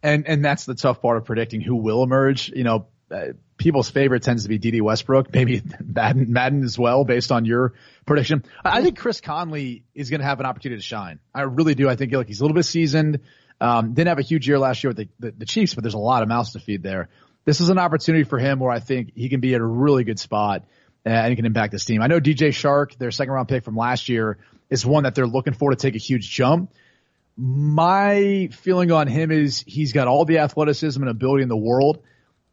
[0.02, 2.50] And and that's the tough part of predicting who will emerge.
[2.50, 7.04] You know, uh, people's favorite tends to be Dede Westbrook, maybe Madden, Madden as well,
[7.04, 7.74] based on your
[8.06, 8.44] prediction.
[8.64, 11.20] I think Chris Conley is going to have an opportunity to shine.
[11.34, 11.88] I really do.
[11.88, 13.20] I think like he's a little bit seasoned.
[13.60, 15.94] Um, didn't have a huge year last year with the, the, the Chiefs, but there's
[15.94, 17.08] a lot of mouths to feed there.
[17.44, 20.04] This is an opportunity for him where I think he can be at a really
[20.04, 20.64] good spot
[21.04, 22.02] and he can impact this team.
[22.02, 24.38] I know DJ Chark, their second round pick from last year,
[24.70, 26.72] is one that they're looking for to take a huge jump.
[27.36, 32.02] My feeling on him is he's got all the athleticism and ability in the world.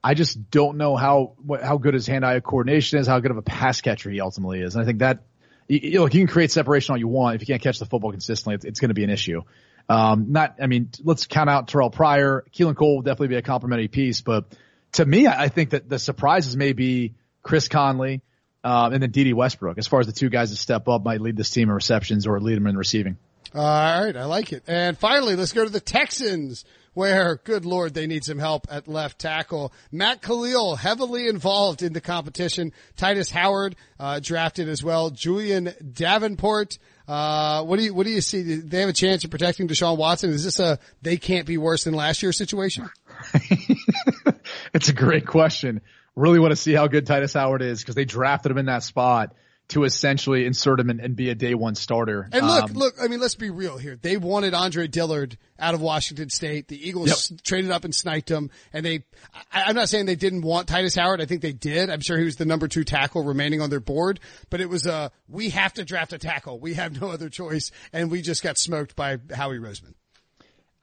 [0.03, 3.43] I just don't know how how good his hand-eye coordination is, how good of a
[3.43, 4.73] pass catcher he ultimately is.
[4.75, 5.23] And I think that
[5.67, 7.35] you, look, you can create separation all you want.
[7.35, 9.43] If you can't catch the football consistently, it's, it's going to be an issue.
[9.87, 12.43] Um, not, I mean, let's count out Terrelle Pryor.
[12.53, 14.45] Keelan Cole will definitely be a complimentary piece, but
[14.93, 18.21] to me, I think that the surprises may be Chris Conley,
[18.63, 21.21] um, and then Dede Westbrook, as far as the two guys that step up, might
[21.21, 23.17] lead this team in receptions or lead them in receiving.
[23.53, 23.61] All
[24.03, 24.63] right, I like it.
[24.67, 28.87] And finally, let's go to the Texans, where, good lord, they need some help at
[28.87, 29.73] left tackle.
[29.91, 32.71] Matt Kalil, heavily involved in the competition.
[32.95, 35.09] Tytus Howard uh, drafted as well.
[35.09, 36.77] Julie'n Davenport.
[37.07, 38.43] Uh, what do you what do you see?
[38.43, 40.29] Do they have a chance of protecting Deshaun Watson?
[40.29, 42.89] Is this a they can't be worse than last year's situation?
[44.73, 45.81] it's a great question
[46.15, 48.83] really want to see how good Tytus Howard is because they drafted him in that
[48.83, 49.33] spot
[49.71, 52.27] to essentially insert him and, and be a day one starter.
[52.33, 53.95] And look, um, look, I mean, let's be real here.
[53.95, 56.67] They wanted Andre Dillard out of Washington State.
[56.67, 57.41] The Eagles yep.
[57.43, 58.49] traded up and sniped him.
[58.73, 59.05] And they,
[59.51, 61.21] I, I'm not saying they didn't want Tytus Howard.
[61.21, 61.89] I think they did.
[61.89, 64.85] I'm sure he was the number two tackle remaining on their board, but it was
[64.85, 66.59] a, we have to draft a tackle.
[66.59, 67.71] We have no other choice.
[67.93, 69.93] And we just got smoked by Howie Roseman.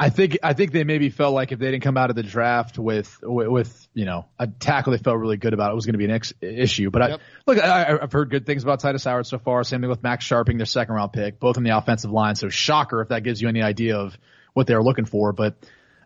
[0.01, 2.22] I think I think they maybe felt like if they didn't come out of the
[2.22, 5.86] draft with with, with you know a tackle they felt really good about, it was
[5.86, 6.90] going to be an ex- issue.
[6.90, 7.20] But yep.
[7.20, 9.64] I, look, I, have heard good things about Tytus Howard so far.
[9.64, 12.36] Same thing with Max Scharping, their second round pick, both on the offensive line.
[12.36, 14.16] So shocker if that gives you any idea of
[14.55, 15.32] what they're looking for.
[15.32, 15.57] But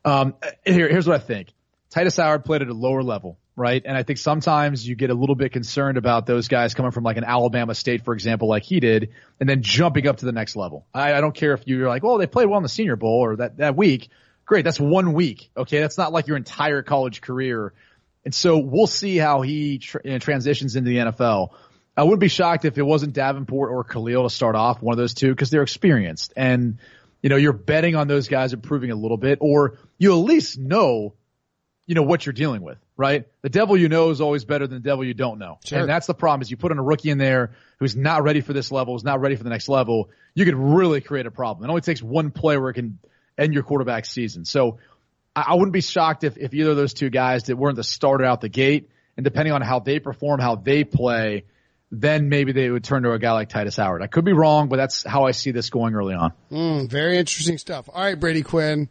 [0.07, 1.49] um, here, here's what I think:
[1.90, 3.82] Titus Howard played at a lower level right?
[3.84, 7.05] And I think sometimes you get a little bit concerned about those guys coming from
[7.05, 10.32] like an Alabama State, for example, like he did, and then jumping up to the
[10.32, 10.86] next level.
[10.94, 13.20] I, I don't care if you're like, well, they played well in the Senior Bowl
[13.24, 14.09] or that that week.
[14.44, 15.50] Great, that's one week.
[15.57, 17.72] Okay, that's not like your entire college career.
[18.24, 21.50] And so we'll see how he tra- transitions into the NFL.
[21.96, 24.98] I wouldn't be shocked if it wasn't Davenport or Kalil to start off, one of
[24.98, 26.32] those two, because they're experienced.
[26.36, 26.78] And,
[27.20, 30.59] you know, you're betting on those guys improving a little bit, or you at least
[30.59, 31.14] know
[31.86, 33.26] you know what you're dealing with, right?
[33.43, 35.59] The devil you know is always better than the devil you don't know.
[35.64, 35.80] Sure.
[35.80, 38.40] And that's the problem is you put in a rookie in there who's not ready
[38.40, 41.30] for this level, who's not ready for the next level, you could really create a
[41.30, 41.68] problem.
[41.68, 42.99] It only takes one play where it can
[43.38, 44.45] end your quarterback season.
[44.45, 44.78] So
[45.34, 47.84] I, I wouldn't be shocked if, if either of those two guys that weren't the
[47.84, 51.45] starter out the gate and depending on how they perform, how they play,
[51.90, 54.01] then maybe they would turn to a guy like Tytus Howard.
[54.01, 56.32] I could be wrong, but that's how I see this going early on.
[56.51, 57.90] Mm, very interesting stuff.
[57.93, 58.88] All right, Brady Quinn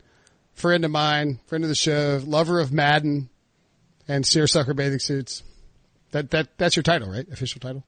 [0.53, 3.29] friend of mine, friend of the show, lover of Madden
[4.11, 5.43] and seersucker bathing suits.
[6.11, 7.27] That that that's your title, right?
[7.31, 7.85] Official title.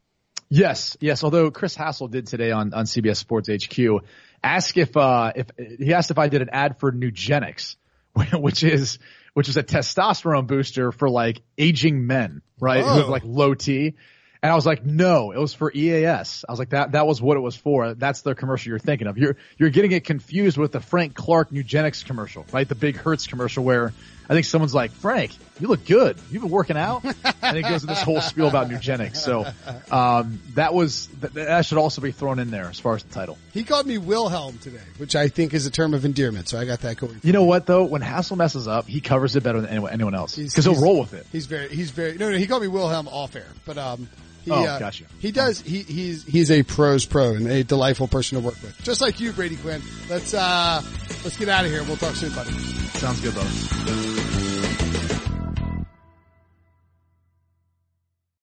[0.50, 1.24] Yes, yes.
[1.24, 4.04] Although Chris Hassel did today on on CBS Sports HQ
[4.44, 7.76] ask if uh if he asked if I did an ad for Nugenix,
[8.34, 9.00] which is
[9.34, 12.84] which is a testosterone booster for like aging men, right?
[12.84, 13.96] Who have like low T.
[14.44, 16.44] And I was like, no, it was for EAS.
[16.48, 17.94] I was like, that, that was what it was for.
[17.94, 19.18] That's the commercial you're thinking of.
[19.18, 22.68] You're, you're getting it confused with the Frank Clark Nugenix commercial, right?
[22.68, 23.94] The big Hertz commercial where
[24.30, 26.18] I think someone's like, Frank, you look good.
[26.32, 27.04] You've been working out.
[27.42, 29.18] and it goes into this whole spiel about Nugenix.
[29.18, 29.46] So,
[29.92, 33.14] um, that was, that, that should also be thrown in there as far as the
[33.14, 33.38] title.
[33.54, 36.50] He called me Wilhelm today, which I think is a term of endearment.
[36.50, 37.20] So I got that going.
[37.24, 37.84] You know what though?
[37.84, 40.36] When Hassel messes up, he covers it better than anyone, anyone else.
[40.36, 41.26] Cause he'll roll with it.
[41.32, 44.10] He's very, he's very, no, no, he called me Wilhelm off air, but, um,
[44.44, 45.06] he, oh, uh, gotcha.
[45.20, 45.62] He does.
[45.62, 49.20] He, he's he's a pros pro and a delightful person to work with, just like
[49.20, 49.82] you, Brady Quinn.
[50.10, 50.82] Let's uh
[51.24, 51.84] let's get out of here.
[51.84, 52.52] We'll talk soon, buddy.
[52.52, 54.33] Sounds good, brother.